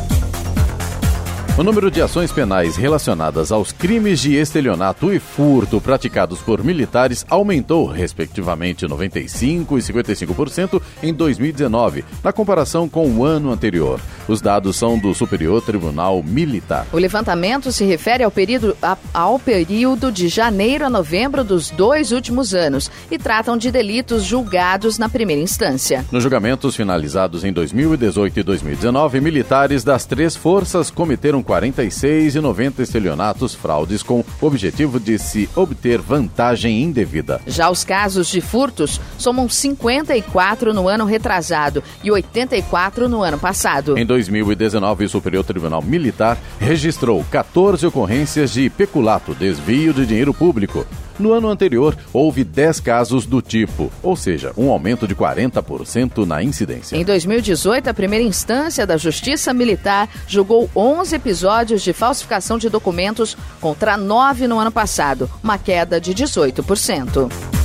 [1.57, 7.25] O número de ações penais relacionadas aos crimes de estelionato e furto praticados por militares
[7.31, 14.01] aumentou, respectivamente, 95% e 55% em 2019, na comparação com o ano anterior.
[14.27, 16.89] Os dados são do Superior Tribunal Militar.
[16.93, 22.11] O levantamento se refere ao período, a, ao período de janeiro a novembro dos dois
[22.11, 26.05] últimos anos e tratam de delitos julgados na primeira instância.
[26.11, 32.83] Nos julgamentos finalizados em 2018 e 2019, militares das três forças cometeram 46 e 90
[32.83, 37.41] estelionatos fraudes com o objetivo de se obter vantagem indevida.
[37.47, 43.97] Já os casos de furtos somam 54 no ano retrasado e 84 no ano passado.
[43.97, 50.87] Em 2019, o Superior Tribunal Militar registrou 14 ocorrências de peculato, desvio de dinheiro público.
[51.19, 56.43] No ano anterior, houve 10 casos do tipo, ou seja, um aumento de 40% na
[56.43, 56.97] incidência.
[56.97, 63.37] Em 2018, a primeira instância da Justiça Militar julgou 11 episódios de falsificação de documentos
[63.61, 67.64] contra 9 no ano passado, uma queda de 18%.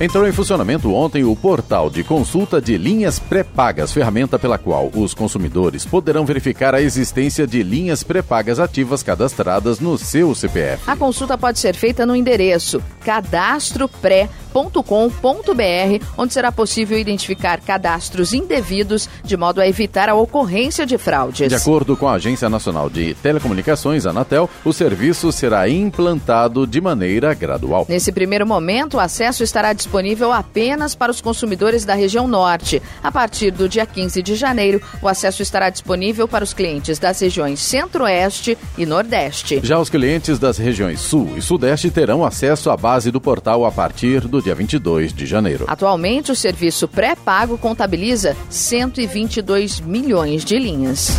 [0.00, 5.12] Entrou em funcionamento ontem o portal de consulta de linhas pré-pagas, ferramenta pela qual os
[5.12, 10.88] consumidores poderão verificar a existência de linhas pré-pagas ativas cadastradas no seu CPF.
[10.88, 19.36] A consulta pode ser feita no endereço cadastropré.com.br, onde será possível identificar cadastros indevidos de
[19.36, 21.48] modo a evitar a ocorrência de fraudes.
[21.48, 27.34] De acordo com a Agência Nacional de Telecomunicações, Anatel, o serviço será implantado de maneira
[27.34, 27.84] gradual.
[27.88, 29.87] Nesse primeiro momento, o acesso estará disponível
[30.32, 32.82] apenas para os consumidores da região norte.
[33.02, 37.20] A partir do dia 15 de janeiro, o acesso estará disponível para os clientes das
[37.20, 39.60] regiões centro-oeste e nordeste.
[39.62, 43.72] Já os clientes das regiões sul e sudeste terão acesso à base do portal a
[43.72, 45.64] partir do dia 22 de janeiro.
[45.66, 51.16] Atualmente, o serviço pré-pago contabiliza 122 milhões de linhas.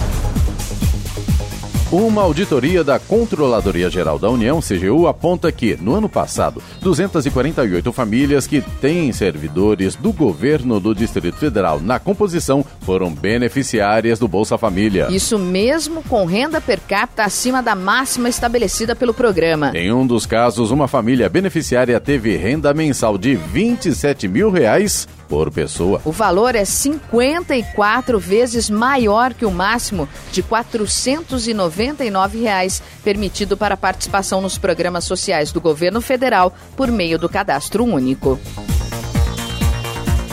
[1.91, 8.45] Uma auditoria da Controladoria Geral da União, CGU, aponta que, no ano passado, 248 famílias
[8.45, 15.07] que têm servidores do governo do Distrito Federal na composição foram beneficiárias do Bolsa Família.
[15.09, 19.71] Isso mesmo com renda per capita acima da máxima estabelecida pelo programa.
[19.73, 25.51] Em um dos casos, uma família beneficiária teve renda mensal de 27 mil reais por
[25.51, 26.01] pessoa.
[26.03, 34.41] O valor é 54 vezes maior que o máximo de 499 reais permitido para participação
[34.41, 38.39] nos programas sociais do governo federal por meio do cadastro único.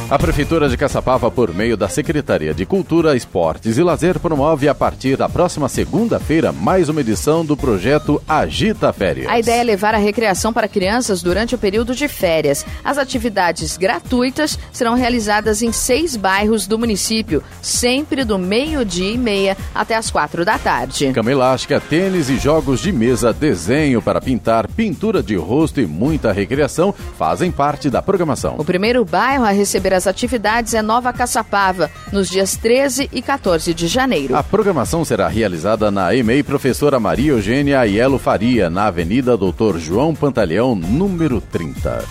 [0.08, 4.74] A Prefeitura de Caçapava, por meio da Secretaria de Cultura, Esportes e Lazer, promove a
[4.74, 9.26] partir da próxima segunda-feira mais uma edição do projeto Agita Férias.
[9.26, 12.64] A ideia é levar a recreação para crianças durante o período de férias.
[12.84, 19.56] As atividades gratuitas serão realizadas em seis bairros do município, sempre do meio-dia e meia
[19.74, 21.10] até as quatro da tarde.
[21.12, 26.30] Cama elástica, tênis e jogos de mesa, desenho para pintar, pintura de rosto e muita
[26.30, 28.54] recreação fazem parte da programação.
[28.56, 33.74] O primeiro bairro a receber as atividades é Nova Caçapava, nos dias 13 e 14
[33.74, 34.36] de janeiro.
[34.36, 40.14] A programação será realizada na EMEI Professora Maria Eugênia Aiello Faria, na Avenida Doutor João
[40.14, 42.04] Pantaleão, número 30.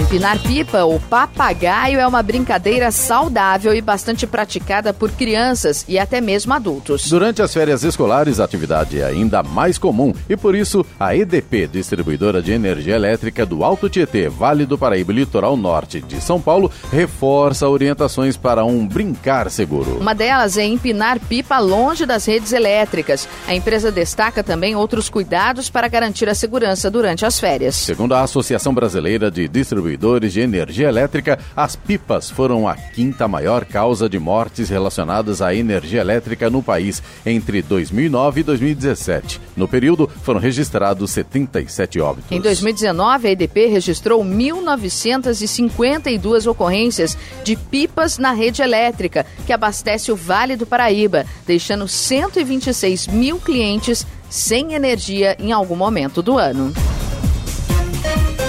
[0.00, 6.22] Empinar pipa ou papagaio é uma brincadeira saudável e bastante praticada por crianças e até
[6.22, 7.06] mesmo adultos.
[7.10, 11.66] Durante as férias escolares, a atividade é ainda mais comum e por isso a EDP,
[11.66, 16.72] distribuidora de energia elétrica do Alto Tietê, Vale do Paraíba Litoral Norte de São Paulo,
[16.90, 19.98] reforça orientações para um brincar seguro.
[19.98, 23.28] Uma delas é empinar pipa longe das redes elétricas.
[23.46, 27.74] A empresa destaca também outros cuidados para garantir a segurança durante as férias.
[27.76, 33.26] Segundo a Associação Brasileira de Distribuidores distribuidores de energia elétrica, as pipas foram a quinta
[33.26, 39.40] maior causa de mortes relacionadas à energia elétrica no país entre 2009 e 2017.
[39.56, 42.30] No período, foram registrados 77 óbitos.
[42.30, 50.16] Em 2019, a EDP registrou 1.952 ocorrências de pipas na rede elétrica, que abastece o
[50.16, 56.72] Vale do Paraíba, deixando 126 mil clientes sem energia em algum momento do ano.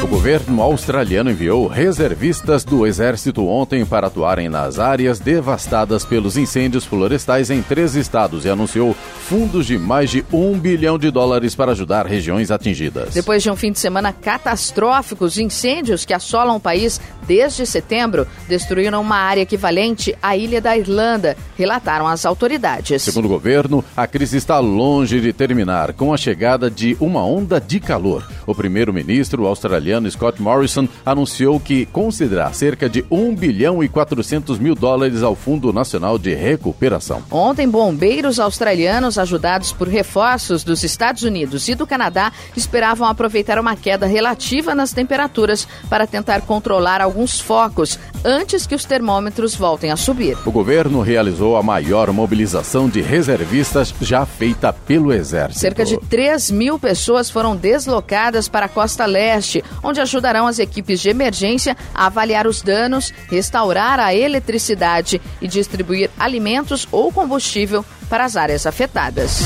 [0.04, 6.84] O governo australiano enviou reservistas do exército ontem para atuarem nas áreas devastadas pelos incêndios
[6.84, 8.96] florestais em três estados e anunciou
[9.32, 13.14] fundos de mais de um bilhão de dólares para ajudar regiões atingidas.
[13.14, 18.28] Depois de um fim de semana catastrófico, os incêndios que assolam o país desde setembro
[18.50, 23.04] destruíram uma área equivalente à ilha da Irlanda, relataram as autoridades.
[23.04, 27.58] Segundo o governo, a crise está longe de terminar com a chegada de uma onda
[27.62, 28.28] de calor.
[28.46, 34.76] O primeiro-ministro australiano Scott Morrison anunciou que considerar cerca de 1 bilhão e 400 mil
[34.76, 37.24] dólares ao Fundo Nacional de Recuperação.
[37.32, 43.76] Ontem, bombeiros australianos, ajudados por reforços dos Estados Unidos e do Canadá, esperavam aproveitar uma
[43.76, 49.96] queda relativa nas temperaturas para tentar controlar alguns focos antes que os termômetros voltem a
[49.96, 50.38] subir.
[50.46, 55.60] O governo realizou a maior mobilização de reservistas já feita pelo Exército.
[55.60, 61.00] Cerca de 3 mil pessoas foram deslocadas para a costa leste, onde ajudarão as equipes
[61.00, 68.26] de emergência a avaliar os danos, restaurar a eletricidade e distribuir alimentos ou combustível para
[68.26, 69.40] as áreas afetadas.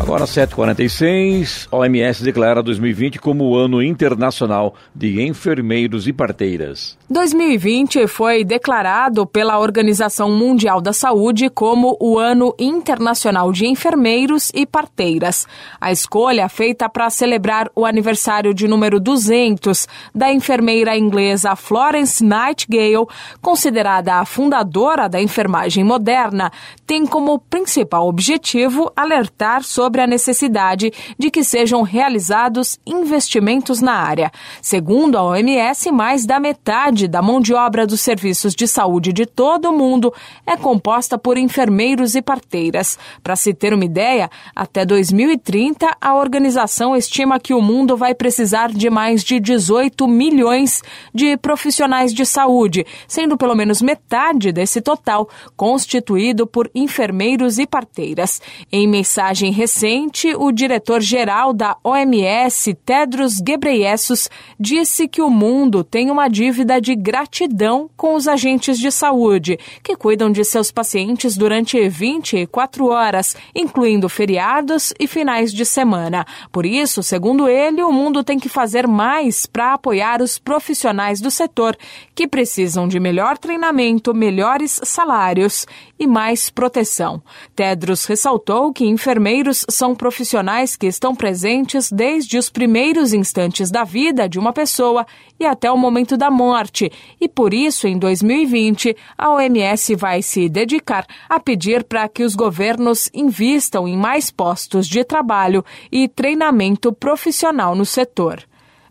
[0.00, 6.96] Agora 7h46, OMS declara 2020 como o Ano Internacional de Enfermeiros e Parteiras.
[7.08, 14.66] 2020 foi declarado pela Organização Mundial da Saúde como o Ano Internacional de Enfermeiros e
[14.66, 15.46] Parteiras.
[15.80, 23.06] A escolha feita para celebrar o aniversário de número 200 da enfermeira inglesa Florence Nightingale,
[23.40, 26.52] considerada a fundadora da enfermagem moderna,
[26.86, 33.92] tem como principal objetivo alertar sobre sobre a necessidade de que sejam realizados investimentos na
[33.92, 34.32] área.
[34.60, 39.26] Segundo a OMS, mais da metade da mão de obra dos serviços de saúde de
[39.26, 40.12] todo o mundo
[40.44, 42.98] é composta por enfermeiros e parteiras.
[43.22, 48.72] Para se ter uma ideia, até 2030, a organização estima que o mundo vai precisar
[48.72, 50.82] de mais de 18 milhões
[51.14, 58.42] de profissionais de saúde, sendo pelo menos metade desse total constituído por enfermeiros e parteiras.
[58.72, 66.10] Em mensagem recente, 2020, o diretor-geral da OMS, Tedros Ghebreyesus, disse que o mundo tem
[66.10, 71.88] uma dívida de gratidão com os agentes de saúde, que cuidam de seus pacientes durante
[71.88, 76.24] 24 horas, incluindo feriados e finais de semana.
[76.50, 81.30] Por isso, segundo ele, o mundo tem que fazer mais para apoiar os profissionais do
[81.30, 81.76] setor,
[82.14, 85.66] que precisam de melhor treinamento, melhores salários
[85.98, 87.22] e mais proteção.
[87.54, 94.28] Tedros ressaltou que enfermeiros são profissionais que estão presentes desde os primeiros instantes da vida
[94.28, 95.06] de uma pessoa
[95.38, 96.90] e até o momento da morte,
[97.20, 102.34] e por isso, em 2020, a OMS vai se dedicar a pedir para que os
[102.34, 108.42] governos invistam em mais postos de trabalho e treinamento profissional no setor.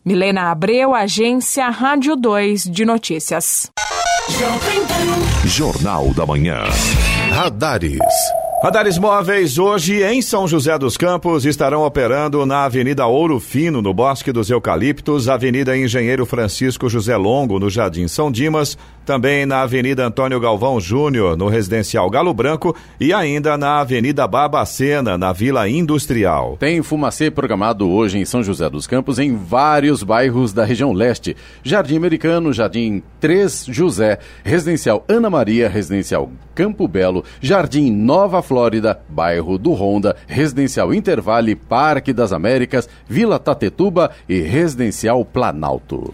[0.04, 3.72] Milena Abreu, Agência Rádio 2 de Notícias.
[5.46, 6.64] Jornal da Manhã.
[7.32, 8.45] Radares.
[8.64, 13.94] Radares móveis hoje em São José dos Campos estarão operando na Avenida Ouro Fino, no
[13.94, 20.06] Bosque dos Eucaliptos, Avenida Engenheiro Francisco José Longo, no Jardim São Dimas, também na Avenida
[20.06, 26.58] Antônio Galvão Júnior, no Residencial Galo Branco e ainda na Avenida Barbacena, na Vila Industrial.
[26.60, 31.38] Tem fumacê programado hoje em São José dos Campos em vários bairros da região leste.
[31.64, 39.58] Jardim Americano, Jardim 3 José, Residencial Ana Maria, Residencial Campo Belo, Jardim Nova Flórida, bairro
[39.58, 46.14] do Ronda, Residencial Intervale, Parque das Américas, Vila Tatetuba e Residencial Planalto.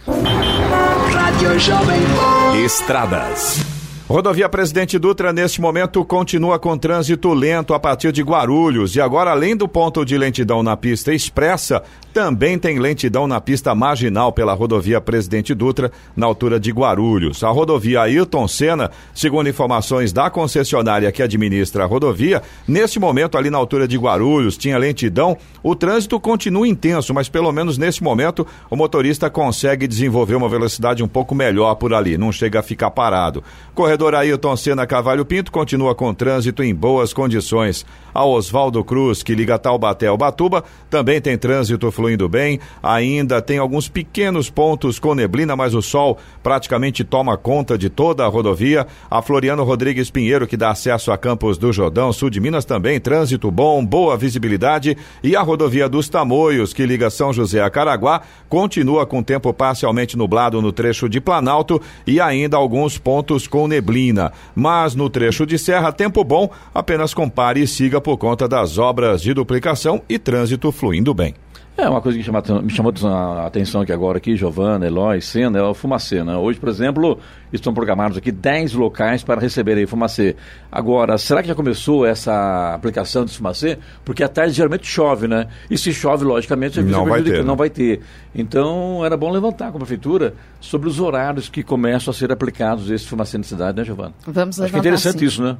[1.13, 2.40] Rádio Jovem Pan.
[2.53, 3.80] Estradas.
[4.11, 8.93] Rodovia Presidente Dutra, neste momento, continua com trânsito lento a partir de Guarulhos.
[8.93, 11.81] E agora, além do ponto de lentidão na pista expressa,
[12.13, 17.41] também tem lentidão na pista marginal pela rodovia Presidente Dutra, na altura de Guarulhos.
[17.41, 23.49] A rodovia Ayrton Senna, segundo informações da concessionária que administra a rodovia, neste momento, ali
[23.49, 25.37] na altura de Guarulhos, tinha lentidão.
[25.63, 31.01] O trânsito continua intenso, mas pelo menos nesse momento, o motorista consegue desenvolver uma velocidade
[31.01, 33.41] um pouco melhor por ali, não chega a ficar parado.
[33.73, 37.85] Corredor Ailton Senna Cavalho Pinto continua com trânsito em boas condições.
[38.13, 42.59] A Oswaldo Cruz, que liga Taubaté ao Batuba, também tem trânsito fluindo bem.
[42.81, 48.25] Ainda tem alguns pequenos pontos com neblina, mas o sol praticamente toma conta de toda
[48.25, 48.87] a rodovia.
[49.09, 52.99] A Floriano Rodrigues Pinheiro, que dá acesso a Campos do Jordão, sul de Minas, também
[52.99, 54.97] trânsito bom, boa visibilidade.
[55.23, 60.17] E a rodovia dos Tamoios, que liga São José a Caraguá, continua com tempo parcialmente
[60.17, 64.31] nublado no trecho de Planalto e ainda alguns pontos com neblina neblina.
[64.55, 69.21] Mas no trecho de serra, tempo bom, apenas compare e siga por conta das obras
[69.21, 71.33] de duplicação e trânsito fluindo bem.
[71.77, 75.57] É, uma coisa que chama, me chamou a atenção aqui agora, aqui, Giovana, Eloy, Senna,
[75.57, 76.35] é o fumacê, né?
[76.35, 77.17] Hoje, por exemplo,
[77.51, 80.35] estão programados aqui 10 locais para receberem fumacê.
[80.69, 83.79] Agora, será que já começou essa aplicação de fumacê?
[84.03, 85.47] Porque à tarde geralmente chove, né?
[85.69, 87.57] E se chove, logicamente, o não vai ter, não né?
[87.57, 88.01] vai ter.
[88.35, 92.91] Então, era bom levantar com a prefeitura sobre os horários que começam a ser aplicados
[92.91, 94.13] esse fumacê na cidade, né, Giovana?
[94.27, 95.25] Vamos levantar, Acho que é interessante sim.
[95.25, 95.57] isso, né?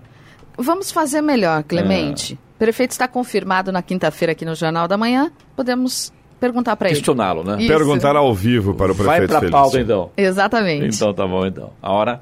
[0.58, 2.34] Vamos fazer melhor, Clemente.
[2.34, 2.56] É.
[2.56, 5.32] O prefeito está confirmado na quinta-feira aqui no Jornal da Manhã.
[5.56, 6.98] Podemos perguntar para ele.
[6.98, 7.58] Questioná-lo, né?
[7.60, 7.68] Isso.
[7.68, 10.12] Perguntar ao vivo para o prefeito Vai para a pauta, então.
[10.18, 10.96] Exatamente.
[10.96, 11.72] Então tá bom, então.
[11.82, 12.22] A hora?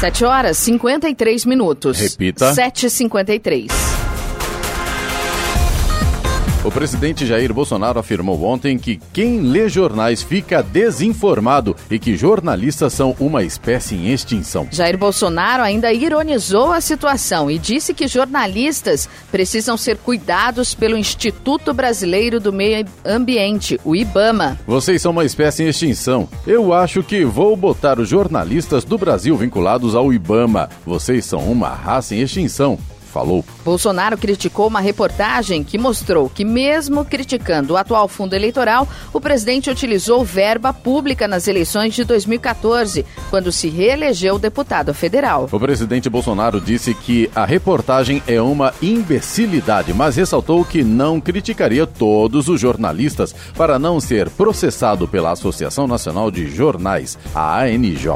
[0.00, 1.98] 7 horas 53 minutos.
[1.98, 2.52] Repita.
[2.54, 3.97] 7h53.
[6.64, 12.92] O presidente Jair Bolsonaro afirmou ontem que quem lê jornais fica desinformado e que jornalistas
[12.92, 14.66] são uma espécie em extinção.
[14.70, 21.72] Jair Bolsonaro ainda ironizou a situação e disse que jornalistas precisam ser cuidados pelo Instituto
[21.72, 24.58] Brasileiro do Meio Ambiente, o IBAMA.
[24.66, 26.28] Vocês são uma espécie em extinção.
[26.44, 30.68] Eu acho que vou botar os jornalistas do Brasil vinculados ao IBAMA.
[30.84, 32.76] Vocês são uma raça em extinção
[33.08, 33.44] falou.
[33.64, 39.70] Bolsonaro criticou uma reportagem que mostrou que, mesmo criticando o atual fundo eleitoral, o presidente
[39.70, 45.48] utilizou verba pública nas eleições de 2014, quando se reelegeu deputado federal.
[45.50, 51.86] O presidente Bolsonaro disse que a reportagem é uma imbecilidade, mas ressaltou que não criticaria
[51.86, 58.08] todos os jornalistas para não ser processado pela Associação Nacional de Jornais, a ANJ.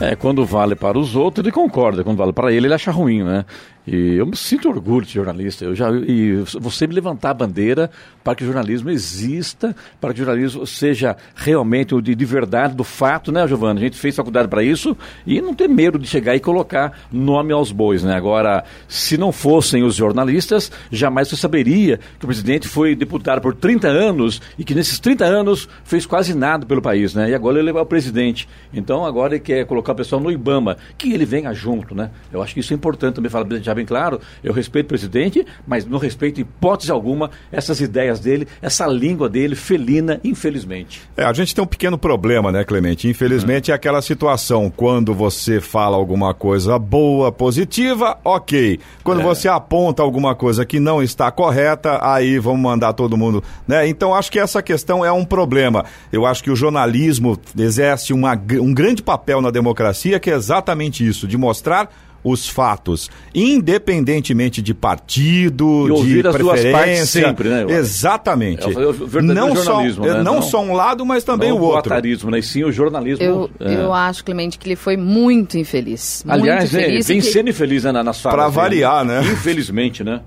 [0.00, 2.02] É, quando vale para os outros, ele concorda.
[2.04, 3.44] Quando vale para ele, ele acha ruim, né?
[3.86, 5.64] E eu me sinto orgulho de jornalista.
[5.64, 7.90] Eu já e você me levantar a bandeira
[8.22, 12.74] para que o jornalismo exista, para que o jornalismo seja realmente o de, de verdade,
[12.74, 13.80] do fato, né, Giovana?
[13.80, 17.52] A gente fez faculdade para isso e não ter medo de chegar e colocar nome
[17.52, 18.14] aos bois, né?
[18.14, 23.54] Agora, se não fossem os jornalistas, jamais você saberia que o presidente foi deputado por
[23.54, 27.30] 30 anos e que nesses 30 anos fez quase nada pelo país, né?
[27.30, 28.48] E agora ele é o presidente.
[28.72, 32.10] Então agora ele quer colocar o pessoal no IBAMA, que ele venha junto, né?
[32.30, 34.20] Eu acho que isso é importante também falar já bem claro.
[34.44, 39.54] Eu respeito o presidente, mas não respeito hipótese alguma essas ideias dele, essa língua dele
[39.54, 41.02] felina, infelizmente.
[41.16, 43.08] É, a gente tem um pequeno problema, né, Clemente?
[43.08, 48.78] Infelizmente é aquela situação quando você fala alguma coisa boa, positiva, ok.
[49.02, 49.24] Quando é.
[49.24, 53.88] você aponta alguma coisa que não está correta, aí vamos mandar todo mundo, né?
[53.88, 55.84] Então acho que essa questão é um problema.
[56.12, 61.06] Eu acho que o jornalismo exerce uma, um grande papel na democracia, que é exatamente
[61.06, 61.88] isso, de mostrar
[62.22, 66.70] os fatos, independentemente de partido, e ouvir de as preferência.
[66.70, 67.66] Duas partes sempre, né?
[67.68, 68.64] Exatamente.
[68.64, 69.92] É o não só, né?
[69.96, 71.90] não, não, só um lado, mas também não o outro.
[71.90, 72.38] O atarismo, né?
[72.38, 73.24] E sim o jornalismo.
[73.24, 73.74] Eu, é.
[73.74, 76.24] eu acho, Clemente, que ele foi muito infeliz.
[76.28, 77.26] Aliás, muito infeliz vem que...
[77.26, 78.38] sendo infeliz né, nas falas.
[78.38, 79.20] Para variar, né?
[79.22, 80.20] Infelizmente, né?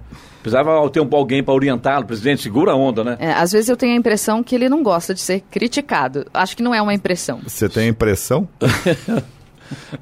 [0.44, 3.16] Precisava ter um, alguém para orientá-lo, presidente, segura a onda, né?
[3.18, 6.26] É, às vezes eu tenho a impressão que ele não gosta de ser criticado.
[6.34, 7.40] Acho que não é uma impressão.
[7.48, 8.46] Você tem a impressão?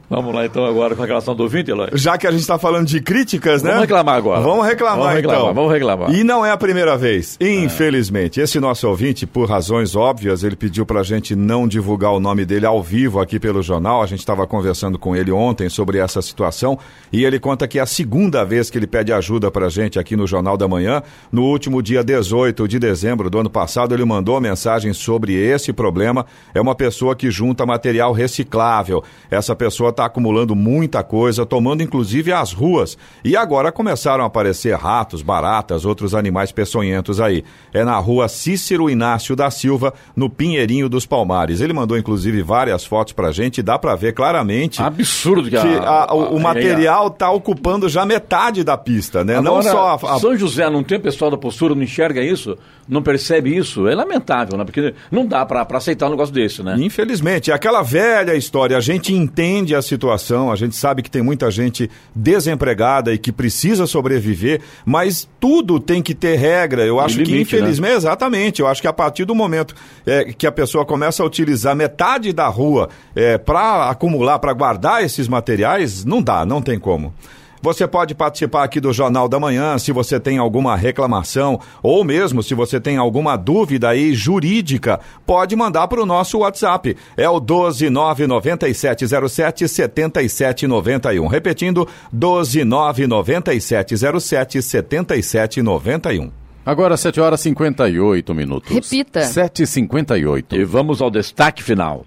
[0.09, 1.89] Vamos lá então agora com a reclamação do ouvinte, Eloy.
[1.93, 3.69] Já que a gente está falando de críticas, né?
[3.69, 4.41] Vamos reclamar agora.
[4.41, 5.53] Vamos reclamar, vamos reclamar então.
[5.53, 6.13] Vamos reclamar.
[6.13, 8.39] E não é a primeira vez, infelizmente.
[8.39, 8.43] É.
[8.43, 12.45] Esse nosso ouvinte, por razões óbvias, ele pediu para a gente não divulgar o nome
[12.45, 14.01] dele ao vivo aqui pelo jornal.
[14.01, 16.77] A gente estava conversando com ele ontem sobre essa situação
[17.11, 19.99] e ele conta que é a segunda vez que ele pede ajuda para a gente
[19.99, 21.01] aqui no Jornal da Manhã.
[21.31, 26.25] No último dia 18 de dezembro do ano passado, ele mandou mensagem sobre esse problema.
[26.53, 29.03] É uma pessoa que junta material reciclável.
[29.29, 32.97] Essa pessoa está acumulando muita coisa, tomando inclusive as ruas.
[33.23, 37.43] E agora começaram a aparecer ratos, baratas, outros animais peçonhentos aí.
[37.71, 41.61] É na rua Cícero Inácio da Silva, no Pinheirinho dos Palmares.
[41.61, 44.81] Ele mandou inclusive várias fotos pra gente e dá pra ver claramente.
[44.81, 49.37] Absurdo que, que a, a, o, o material tá ocupando já metade da pista, né?
[49.37, 52.57] Agora, não só a, São José não tem pessoal da postura, não enxerga isso,
[52.89, 53.87] não percebe isso.
[53.87, 54.65] É lamentável, né?
[54.65, 56.75] Porque não dá para aceitar um negócio desse, né?
[56.79, 61.11] Infelizmente, é aquela velha história, a gente entende a situação situação, a gente sabe que
[61.11, 66.83] tem muita gente desempregada e que precisa sobreviver, mas tudo tem que ter regra.
[66.83, 67.97] Eu acho limite, que, infelizmente, né?
[67.97, 69.75] exatamente, eu acho que a partir do momento
[70.05, 75.03] é, que a pessoa começa a utilizar metade da rua é, para acumular, para guardar
[75.03, 77.13] esses materiais, não dá, não tem como.
[77.61, 82.41] Você pode participar aqui do Jornal da Manhã se você tem alguma reclamação ou mesmo
[82.41, 86.97] se você tem alguma dúvida aí jurídica, pode mandar para o nosso WhatsApp.
[87.15, 91.27] É o 1299707 7791.
[91.27, 96.31] Repetindo, 1299707 7791.
[96.65, 98.71] Agora 7 horas e 58 minutos.
[98.71, 99.19] Repita.
[99.21, 100.53] 7h58.
[100.53, 102.05] E vamos ao destaque final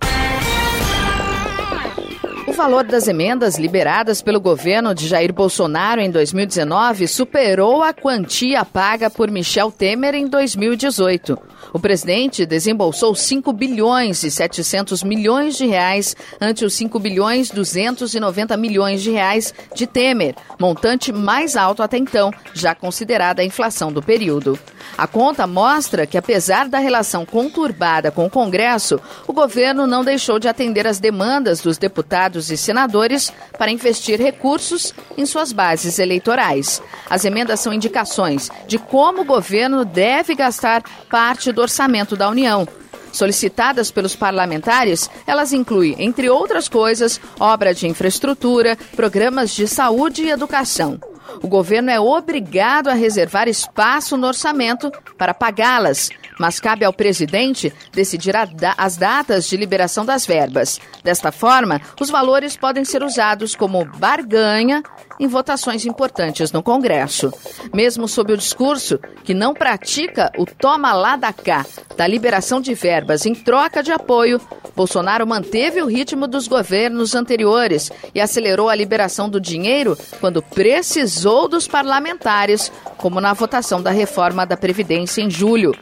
[2.64, 9.10] valor das emendas liberadas pelo governo de Jair Bolsonaro em 2019 superou a quantia paga
[9.10, 11.38] por Michel Temer em 2018.
[11.74, 18.56] O presidente desembolsou 5 bilhões e 700 milhões de reais ante os 5 bilhões 290
[18.56, 24.02] milhões de reais de Temer, montante mais alto até então, já considerada a inflação do
[24.02, 24.58] período.
[24.96, 30.38] A conta mostra que, apesar da relação conturbada com o Congresso, o governo não deixou
[30.38, 36.82] de atender às demandas dos deputados e senadores para investir recursos em suas bases eleitorais.
[37.08, 42.66] As emendas são indicações de como o governo deve gastar parte do orçamento da União.
[43.12, 50.30] Solicitadas pelos parlamentares, elas incluem, entre outras coisas, obra de infraestrutura, programas de saúde e
[50.30, 50.98] educação.
[51.42, 57.72] O governo é obrigado a reservar espaço no orçamento para pagá-las, mas cabe ao presidente
[57.92, 58.34] decidir
[58.76, 60.80] as datas de liberação das verbas.
[61.02, 64.82] Desta forma, os valores podem ser usados como barganha
[65.20, 67.32] em votações importantes no Congresso.
[67.72, 71.64] Mesmo sob o discurso que não pratica o toma lá da cá
[71.96, 74.40] da liberação de verbas em troca de apoio,
[74.74, 81.13] Bolsonaro manteve o ritmo dos governos anteriores e acelerou a liberação do dinheiro quando precisou
[81.22, 85.74] dos parlamentares, como na votação da reforma da Previdência em julho.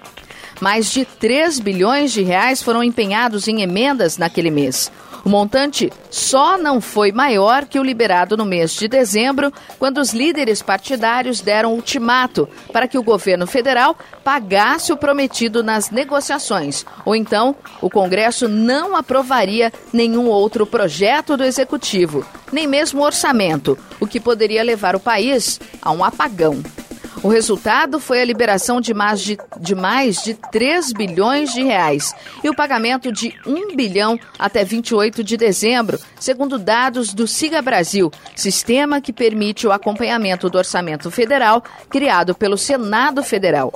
[0.60, 4.92] Mais de 3 bilhões de reais foram empenhados em emendas naquele mês.
[5.24, 10.12] O montante só não foi maior que o liberado no mês de dezembro, quando os
[10.12, 17.14] líderes partidários deram ultimato para que o governo federal pagasse o prometido nas negociações, ou
[17.14, 24.18] então o Congresso não aprovaria nenhum outro projeto do executivo, nem mesmo orçamento, o que
[24.18, 26.62] poderia levar o país a um apagão.
[27.22, 32.12] O resultado foi a liberação de mais de, de mais de 3 bilhões de reais
[32.42, 38.10] e o pagamento de 1 bilhão até 28 de dezembro, segundo dados do Siga Brasil,
[38.34, 43.72] sistema que permite o acompanhamento do orçamento federal criado pelo Senado Federal.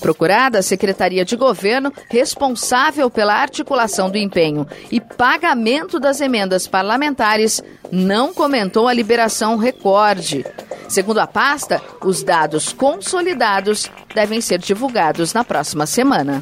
[0.00, 7.62] Procurada a Secretaria de Governo, responsável pela articulação do empenho e pagamento das emendas parlamentares,
[7.92, 10.44] não comentou a liberação recorde.
[10.88, 16.40] Segundo a pasta, os dados consolidados devem ser divulgados na próxima semana.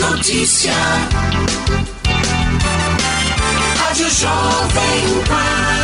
[0.00, 0.72] Notícia.
[3.76, 5.83] Rádio Jovem Pan.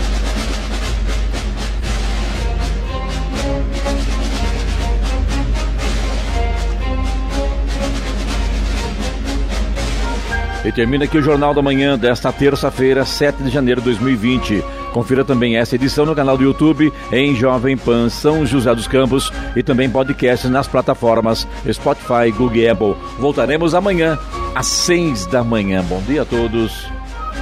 [10.63, 14.63] E termina aqui o Jornal da Manhã desta terça-feira, 7 de janeiro de 2020.
[14.93, 19.31] Confira também essa edição no canal do YouTube em Jovem Pan São José dos Campos
[19.55, 22.95] e também podcast nas plataformas Spotify, Google e Apple.
[23.17, 24.19] Voltaremos amanhã
[24.53, 25.83] às 6 da manhã.
[25.83, 26.85] Bom dia a todos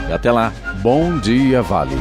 [0.07, 0.53] e até lá.
[0.82, 1.97] Bom dia, Vale.